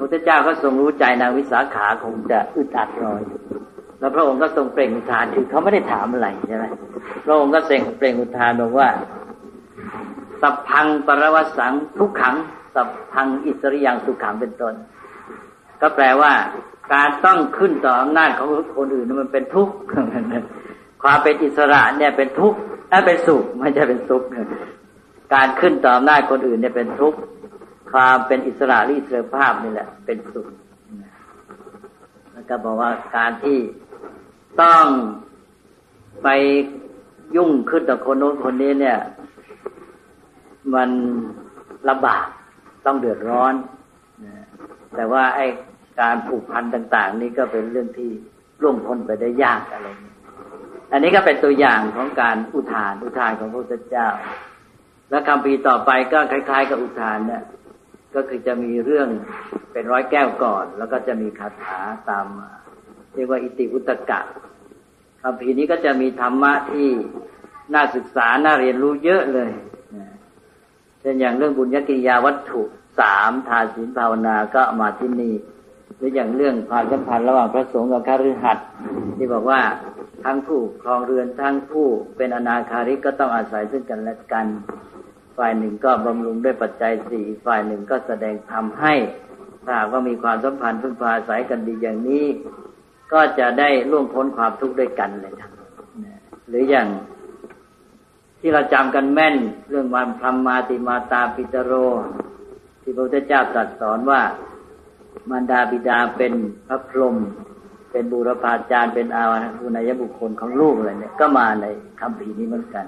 [0.00, 3.22] พระพุทธเจ้าก็ทรงรู้ใจนางวิสาขาคงจะอึดอัดรอย
[3.98, 6.64] แล้วพระองค์ก็ทรงเปล่งอุทานคือเขาไม่ได้ถามอะไรใช่ไหม
[7.26, 8.88] พระองค์ก็เสงเปล่งอุทานบอกว่า
[10.42, 12.34] สัพพังปรวสังทุกขัง
[12.74, 14.74] สัพพังอิสริยังสุขังเป็นต้น
[15.80, 16.32] ก็แปลว่า
[16.92, 19.72] การต้องขึ้นต่ออำนาจของคนอื่นมันเป็นทุกข์
[21.02, 22.58] ความเป็นอิสระเนี่ยเป็นทุกข์
[22.90, 24.22] ถ้าเป็นสุขไม่ใช่เป็นสุข
[25.34, 27.18] การขึ้นต่ออำนาจคนอื่นเนี่ยเป็นทุกข์
[27.92, 30.48] ความเป็นอิสระหรืออิสรภาพนี่แหละ เป็นสุข
[32.32, 33.58] แล้วก็บอกว่าการที่
[34.62, 34.84] ต้อง
[36.22, 36.28] ไป
[37.36, 38.98] ยุ่งขึ้นต่อคนโน้นคนนี้เนี่ย
[40.74, 40.90] มัน
[41.88, 42.26] ลำบาก
[42.86, 43.54] ต้องเดือดร้อน
[44.94, 45.46] แต่ว่าไอ้
[46.00, 48.10] การผูกพันต่าง ๆ นี่ก็เป็นเรื่องที่
[48.62, 50.12] ร่วงพ้นไปได้ยากอะไรนี้
[50.92, 54.08] อันนี้ก็เป็นตัวอย่างของการอุทานอุทานของพระพุทธเจ้า
[55.10, 57.42] และคำพีต่อไปก็คล้าย ๆ กับอุทานเนี่ย
[58.14, 59.08] ก็คือจะมีเรื่อง
[59.72, 62.26] เป็นร้อยแก้วก่อน แล้วก็จะมีคาถาตาม
[63.14, 64.20] เรียกว่าอิติอุตกะ
[65.22, 66.88] คำพีนี้ก็จะมีธรรมะที่
[67.74, 69.50] น่าศึกษา น่าเรียนรู้เยอะเลย
[71.00, 72.62] เช่นอย่างเรื่องบุญญกิริยาวัตถุ
[73.00, 75.34] สามทานศีลภาวนาก็มาที่นี่
[75.96, 78.66] หรืออย่างเรื่องความสัมพันธ์ระหว่างพระสงฆ์กับคฤหัสถ์
[79.16, 79.60] ที่บอกว่า
[80.24, 81.86] ทั้งผู้ครองเรือนทั้งผู้
[82.16, 84.46] เป็นอนาคาริกก็ต้องอาศัยซึ่งกันและกัน
[85.38, 88.94] ฝ่ายหนึ่งก็บำรุงด้วยปัจจัยสี่ฝ่ายหนึ่งก็แสดงทำให้
[89.64, 92.26] ถ้าว่ามีความสัมพันธ์พึ่งพาอาศัยกันดีอย่างนี้
[93.12, 95.50] ก็จะได้ล่วงพ้นความทุกข์ด้วยกันเลยครับ
[96.48, 96.88] หรืออย่าง
[98.40, 99.36] ที่เราจำกันแม่น
[99.70, 101.72] เรื่องวันพรมมาติมาตาปิตโร
[102.82, 104.20] ที่พระพุทธเจ้าตรัสสอนว่า
[105.30, 106.32] มารดาบิดาเป็น
[106.66, 107.16] พระพรหม
[107.92, 111.66] เป็นบูรพาจารย์เป็นอาวาภูนายบุคคลของลูกอะไรเนี่ยก็มาใน
[112.00, 112.86] คำพีนี้เหมือนกัน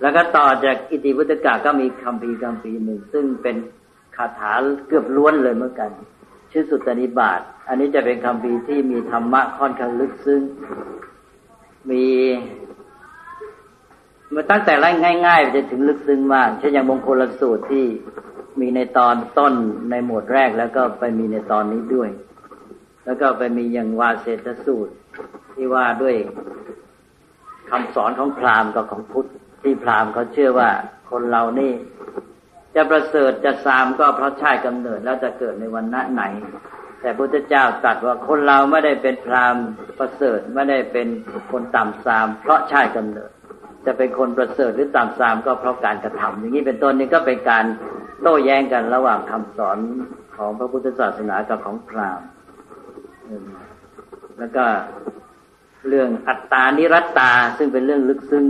[0.00, 3.56] แล้วก็ต่อจากอิติพุตกะก็มีคำพีคำพีหนึ่งซึ่งเป็น
[4.16, 4.52] คาถา
[4.88, 5.90] เกือบล้วนเลยเหมือนกัน
[6.52, 10.42] ชื่อสุตตนิบาตอันนี้จะเป็นคำพีที่มีธรรมะค่อนข้างลึกซึ้ง
[11.90, 12.04] มี
[14.34, 14.94] มาตั้งแต่แรก
[15.26, 17.84] ง่ายๆจะถึงลึกซึ้งมากเช่นอย่างมงคลสูตรที่
[18.60, 19.54] มีในตอนต้น
[19.90, 22.10] ในหมวดแรกแล้วก็ไปมีในตอนนี้ด้วย
[23.04, 24.92] แล้วก็ไปมีอย่างวาเศษสูตร
[25.54, 26.14] ที่ว่าด้วย
[27.70, 29.28] คำสอนของพราหมณ์กับของพุทธ
[29.62, 30.70] ที่พราหมณ์เขาเชื่อว่า
[31.10, 31.72] คนเรานี่
[32.74, 36.22] จะประเสริฐจะสามก็เพราะชาติกำเนิดแล้วจะเกิดในวันณะไหน
[37.00, 39.64] แต่พระเจ้าตรัสว่าคนเราไม่ได้เป็นพราหมณ์
[39.98, 41.08] ประเสริฐไม่ได้เป็น
[41.52, 43.30] คนต่ำสาม เพราะชาติกำเนิด
[43.86, 47.64] จะเป็นคนประเสริฐหรือต่ำสามก็เพราะการกระทำอย่างนี้เป็นต้นนี้ก็เป็นการ
[48.22, 49.78] โต้แย้งกันระหว่างคำสอน
[50.36, 52.28] ของพระพุทธศาสนากับของพราหมณ์
[54.38, 54.64] แล้วก็
[55.88, 58.44] เรื่องอัตตานิรัตตาซึ่งเป็นเรื่องลึกซึ้ง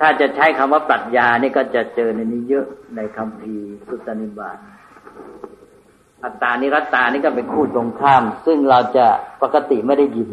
[0.00, 2.66] ถ้าจะใช้คำว่าปรัชญานี่ก็จะเจอในนี้เยอะ
[2.96, 3.56] ในคำพี
[3.88, 4.58] สุตตนิบาต
[6.24, 9.06] อัตตานิรัตตานี่ก็เป็นคู่ตรงข้าม ซึ่งเราจะ
[9.42, 10.28] ปกติไม่ได้ยิน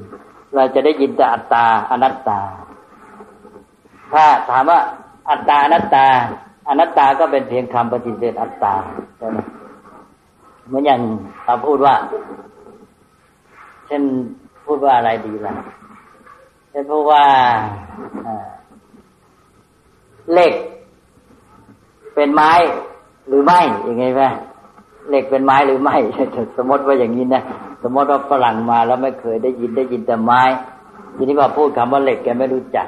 [0.55, 2.39] เราจะได้ยินแต่อัตตาอนัตตา
[4.13, 4.79] ถ้าถามว่า
[5.29, 6.07] อัตตาอนัตตา
[6.69, 8.73] อนัตตาก็เป็นเพียงคำปฏิเสธอัตตา
[9.17, 9.37] ใช่ไหม
[10.67, 11.01] เหมือนอย่าง
[11.45, 11.95] เราพูดว่า
[13.87, 14.03] เช่น
[14.65, 15.53] พูดว่าอะไรดีล่ะ
[16.69, 17.23] เช่นพูดว่า
[20.31, 20.53] เหล็ก
[22.15, 22.51] เป็นไม้
[23.27, 24.23] หรือไม่ยังไงไหม
[25.09, 25.95] เหล็กเป็นไม้หรือไม่
[26.57, 27.43] สมมติว่าอย่างนี้นะ
[27.83, 30.41] สมมติว่าฝรั่งมาแล้วไม่เคยได้ยินได้ยินแต่ไม้
[31.15, 32.87] ทีนี้พอพูดคำว่าเหล็กแกไม่รู้จัก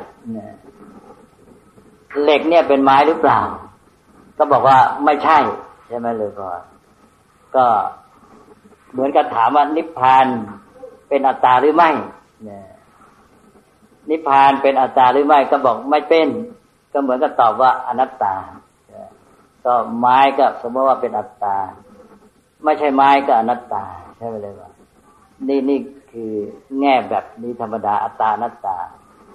[2.23, 3.39] เหล็กเนี่ยเป็นไม้หรือเปล่า
[4.37, 5.37] ก็บอกว่าไม่ใช่
[5.87, 6.47] ใช่ไหมเลยก็
[7.55, 7.65] ก็
[8.91, 10.25] เหมือนกับถามว่านิพพาน
[11.09, 11.89] เป็นอัตตาหรือไม่
[14.09, 16.27] นิพพานเป็นอัตตาหรือไม่ก็บอกไม่เป็น
[16.97, 18.35] ก็เหมือนกับตอบว่าอนัตตา
[19.65, 21.57] ก็ไม้ก็สมมติว่าเป็นอัตตา
[22.63, 23.85] ไม่ใช่ไม้ก็อนัตตา
[24.17, 24.69] ใช่ไหมเลยว่า
[25.47, 25.79] นี่นี่
[26.11, 26.31] คือ
[26.79, 28.77] แง่แบบนี้ธรรมดาอัตตานัตตา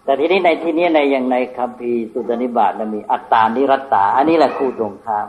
[0.05, 5.27] แต่ทีนี้ในที่นี้ในอย่างในคัมภีร์สุตนิบาตมีอัตตานิรัตตา อันนี้แหละคู่ตรงข้าม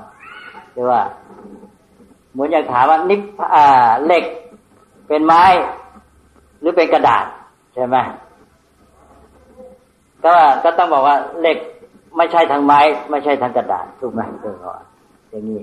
[0.72, 1.02] ใช่ว่า
[2.32, 3.22] เหมือนอย่างถามว่านิพ
[3.56, 4.24] อ่าเหล็ก
[5.08, 5.44] เป็นไม้
[6.60, 7.26] หรือเป็นกระดาษ
[7.74, 7.98] ใช่ไหม
[10.26, 11.58] ก็ก็ต้องบอกว่าเหล็ก
[12.18, 12.80] ไม่ใช่ทางไม้
[13.12, 14.56] ไม่ใช่ทางกระดาษถูกไหมเออ
[15.30, 15.62] อย่างนี้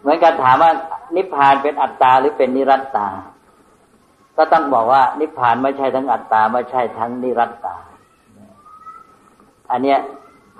[0.00, 0.70] เหมือนกันถามว่า
[1.16, 3.08] นิพพานเป็นอัตตาหรือเป็นนิรัตตา
[4.36, 7.76] ก็ต้องบอกว่า นิพพานไม่ใช่ทั้งอัตตาไม่ใช่ทั้งนิรัตตา
[9.70, 9.98] อันเนี้ย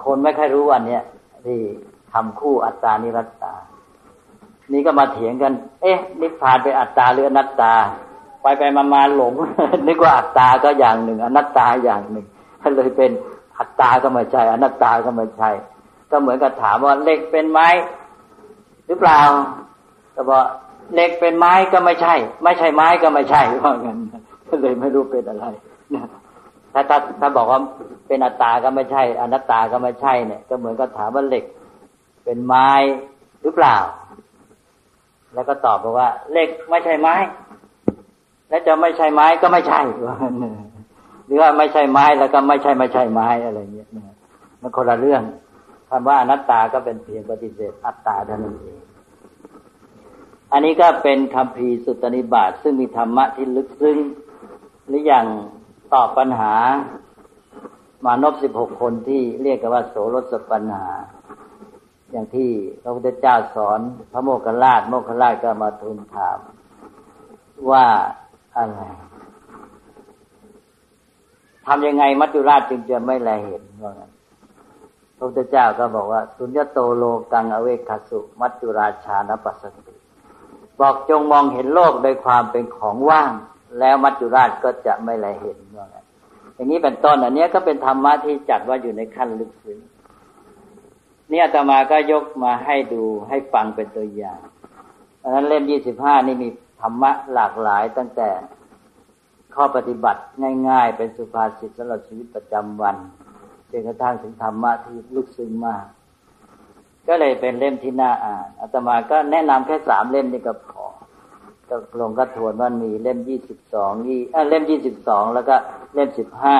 [0.05, 1.03] คนไม่ค่อยรู้อันเนี้ย
[1.45, 1.59] ที่
[2.13, 3.53] ทำคู่อัตตานิรัตตา
[4.73, 5.53] นี่ก็มาเถียงกัน
[5.83, 7.73] เอ๊ะ นิพพานเป็นอัตตาหรืออนัตตา
[8.43, 9.33] ไปไปมามาหลง
[9.89, 12.27] นึกว่าอัตตาก็อย่างหนึ่ง อนัตตาอย่างหนึ่ง
[12.63, 13.11] ก็เลยเป็น
[13.59, 15.51] อัตตาก็ไม่ใช่อนัตตาก็ไม่ใช่
[16.11, 17.69] ก็เหมือนกับถามว่าเหล็กเป็นไม้
[18.87, 19.21] หรือเปล่า
[20.15, 20.41] ก็บอก
[20.95, 23.99] เหล็กเป็นไม้ก็ไม่ใช่ ไม่ใช่ไม้ก็ไม่ใช่ว่างั้น
[24.61, 25.47] เลยไม่รู้เป็นอะไร
[26.73, 27.61] ถ้าถ้าถ้าบอกว่า
[28.07, 31.45] เป็นอัตตาก็ไม่ใช่ อนัตตาก็ไม่ใช่เนี่ย ก็เหมือนกับถามว่าเหล็ก
[32.25, 32.71] เป็นไม้
[33.43, 33.77] หรือเปล่า
[35.35, 37.15] แล้วก็ตอบบอกว่าเหล็กไม่ใช่ไม้
[38.49, 40.35] และจะไม่ใช่ไม้ก็ไม่ใช่ว่ากัน
[41.27, 43.89] หรือว่าไม่ใช่ไม้แล้วก็ไม่ใช่ไม่ใช่ไม้อะไรเงี้ย
[44.61, 45.23] มันคนละเรื่อง
[45.89, 48.79] คำว่าอนัตตาก็เป็นเพียงปฏิเสธอัตตาเท่านั้นเอง
[50.53, 53.99] อันนี้ก็เป็นคำพีสุตตนิบาตซึ่งมีธรรมะที่ลึกซึ้ง
[54.87, 55.27] หรืออย่าง
[55.95, 56.55] ตอบปัญหา
[58.05, 60.87] มานพสิบหกคนที่เรียกกันว่า โสรสปัญหา
[62.11, 62.51] อย่างที่
[62.83, 63.81] พระพุทธเจ้าสอน
[64.13, 66.39] พระโมคคัลลาชโมคคัลลาชก็มาทูลถาม
[67.71, 67.85] ว่า
[68.57, 68.81] อะไร
[71.67, 74.11] ทำยังไงมัจจุราชจึงจะไม่แลเห็นว่างั้น
[75.17, 79.95] พระพุทธเจ้าก็บอกว่า สุญญโตโลกังอเวคสุ มัจจุราชานปัสสติ
[80.81, 83.33] บอกจงมองเห็นโลกโดยความเป็นของว่าง
[83.79, 86.05] แล้วมัจจุราชก็จะไม่แลเห็นว่างั้น
[86.55, 89.79] อย่างนี้เป็นต้นอันนี้ก็เป็นธรรมะที่จัดว่าอยู่ในขั้นลึกซึ้ง
[91.31, 94.41] นี่อาตมาก็ยกมาให้ดูให้ฟังเป็นตัวอย่าง
[95.23, 96.49] ดังนั้นเล่มยี่สิบห้านี่มี
[96.81, 98.31] ธรรมะหลากหลายตั้งแต่
[99.57, 100.21] ข้อปฏิบัติ
[100.69, 102.97] ง่าย ๆ เป็นสุภาษิตสำหรับชีวิตประจำวัน
[103.71, 105.85] จนกระทั่งถึงธรรมะที่ลึกซึ้งมาก
[107.09, 110.85] ก็เลยเป็นเล่มที่น่าอ่านอาตมาก็แนะนำแค่สามเล่มนี้ก็พอ
[111.69, 115.57] ก็ลงก็ทวนว่ามีเล่มยี่สิบสองยี่เล่มยี่สิบสองแล้วก็
[115.95, 116.59] เล่มสิบห้า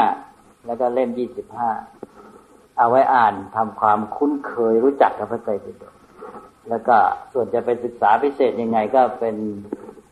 [0.67, 1.71] แล้วก็เล่มยี่สิบห้า
[2.79, 5.95] เอาไว้อ่านทำความคุ้นเคยรู้จักกับพระไตรปิฎก
[6.69, 6.97] แล้วก็
[7.33, 9.37] ส่วนจะไปศึกษาพิเศษยังไงก็เป็น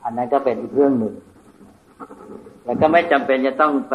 [0.04, 1.14] อันนั้นก็เป็นอีกเรื่องหนึ่ง
[2.64, 3.94] แล้วก็ไม่จำเป็นจะต้องไป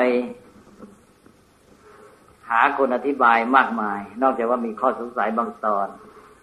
[2.50, 5.88] หาคนอธิบายมากมาย นอกจากว่ามีข้อสงสัยบางตอน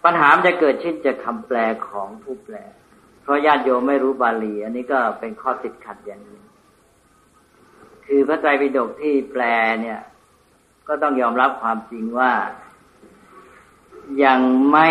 [0.03, 1.57] ปัญหาจะเกิดขึ้นจากคำแปล
[1.89, 2.55] ของผู้แปล
[3.21, 6.43] เพราะญาติโยมไม่รู้บาลี อันนี้ก็เป็นข้อติดขัดอย่างหนึ่ง
[8.05, 9.43] คือพระไตรปิฎกที่แปล
[9.81, 9.99] เนี่ย
[10.87, 12.31] ก็ต้องยอมรับความจริงว่า
[14.23, 14.39] ยัง
[14.71, 14.89] ไม่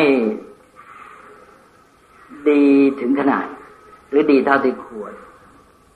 [2.49, 2.65] ดี
[3.01, 3.47] ถึงขนาด
[4.09, 5.13] หรือดีเท่าที่ควร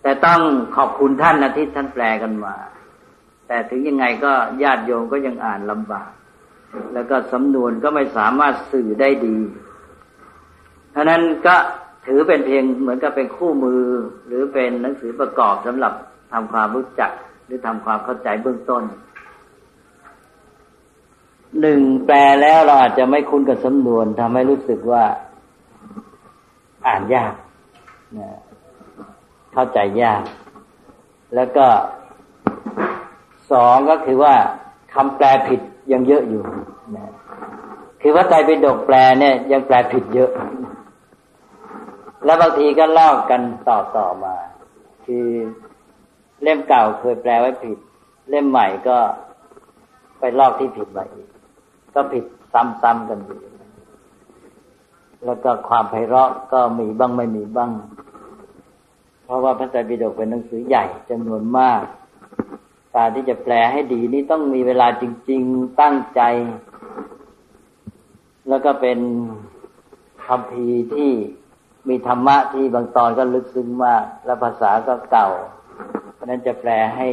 [0.02, 0.40] แต่ต้อง
[0.76, 2.54] ขอบคุณท่านนะที่ท่านแปลกันมา
[3.46, 4.32] แต่ถึงยังไงก็
[4.62, 6.10] ญาติโยมก็ยังอ่านลำบาก
[6.94, 9.38] แล้วก็สำนวนก็ไม่สามารถสื่อได้ดี
[10.90, 11.56] เพราะนั้นก็
[12.06, 13.82] ถือเป็นเพียงเหมือนกับเป็นคู่มือ
[14.26, 15.92] หรือเป็นหนังสือประกอบสำหรับ
[16.32, 17.10] ทำความรู้จัก
[17.46, 18.82] หรือทำความเข้าใจเบื้องต้น
[21.60, 25.04] หนึ่งแปลแล้วเราอาจจะไม่คุ้นกับสำนวนทำให้รู้สึกว่า
[26.86, 27.34] อ่านยาก
[28.18, 28.28] นะ
[29.52, 30.22] เข้าใจยาก
[31.34, 31.66] แล้วก็
[33.50, 34.34] สองก็คือว่า
[34.94, 35.60] คำแปลผิด
[35.92, 36.42] ยังเยอะอยู่
[36.96, 37.10] นะ
[38.02, 40.30] คือว่าใจไปดกแปลเนี่ย ยังแปลผิดเยอะ
[42.24, 44.34] แล้วบางทีก็ลอกกันต่อต่อมา
[45.04, 45.26] คือ
[46.42, 47.78] เล่มเก่าเคยแปลไว้ผิด
[48.30, 48.98] เล่มใหม่ก็
[50.18, 51.28] ไปลอกที่ผิดมาอีก
[51.94, 53.38] ก็ผิดซ้ำๆกันอยู่
[55.24, 57.70] แล้วก็ความไพเราะก็มีบ้างไม่มีบ้าง
[59.30, 61.82] ราะว่าพระไตรปิฎกเป็นหนังสือใหญ่จำนวนมาก
[62.96, 66.22] การที่จะแปลให้ดีนี่ต้องมีเวลาจริง ๆ ตั้งใจ
[68.48, 68.98] แล้วก็เป็น
[70.26, 71.10] คำพีที่
[71.88, 75.28] มีธรรมะที่บางตอนก็ลึกซึ้งมาก และภาษาก็เก่า
[76.14, 77.08] เพราะนั้นจะแปลให้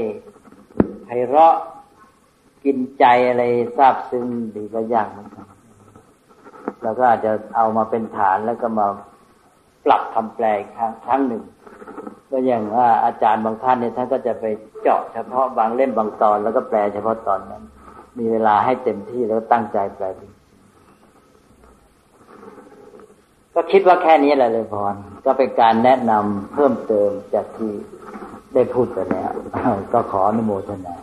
[1.06, 1.56] ไพเราะ
[2.66, 3.44] กินใจอะไร
[3.78, 5.48] ทราบซึ้งดีก็ยากเหมือนกัน
[6.82, 8.88] เราก็อาจจะเอามาเป็นฐานแล้วก็มา
[9.86, 10.46] ปรับคำแปล
[11.06, 11.44] ครั้งหนึ่ง
[12.32, 14.46] ก็อย่างว่าอาจารย์บางท่านเนี่ยท่านก็จะไป
[14.82, 17.64] เจาะเฉพาะบางเล่มบางตอนแล้วก็แปลเฉพาะตอนนั้น
[18.18, 20.06] มีเวลาให้เต็มที่แล้วตั้งใจแปล
[23.54, 27.72] ก็คิดว่าแค่นี้แหละเลยพร ก็เป็นการแนะนำเพิ่มเติมจากที่
[28.54, 29.32] ได้พูดไปแล้ว
[29.94, 30.96] ก็ขออนุโมทนา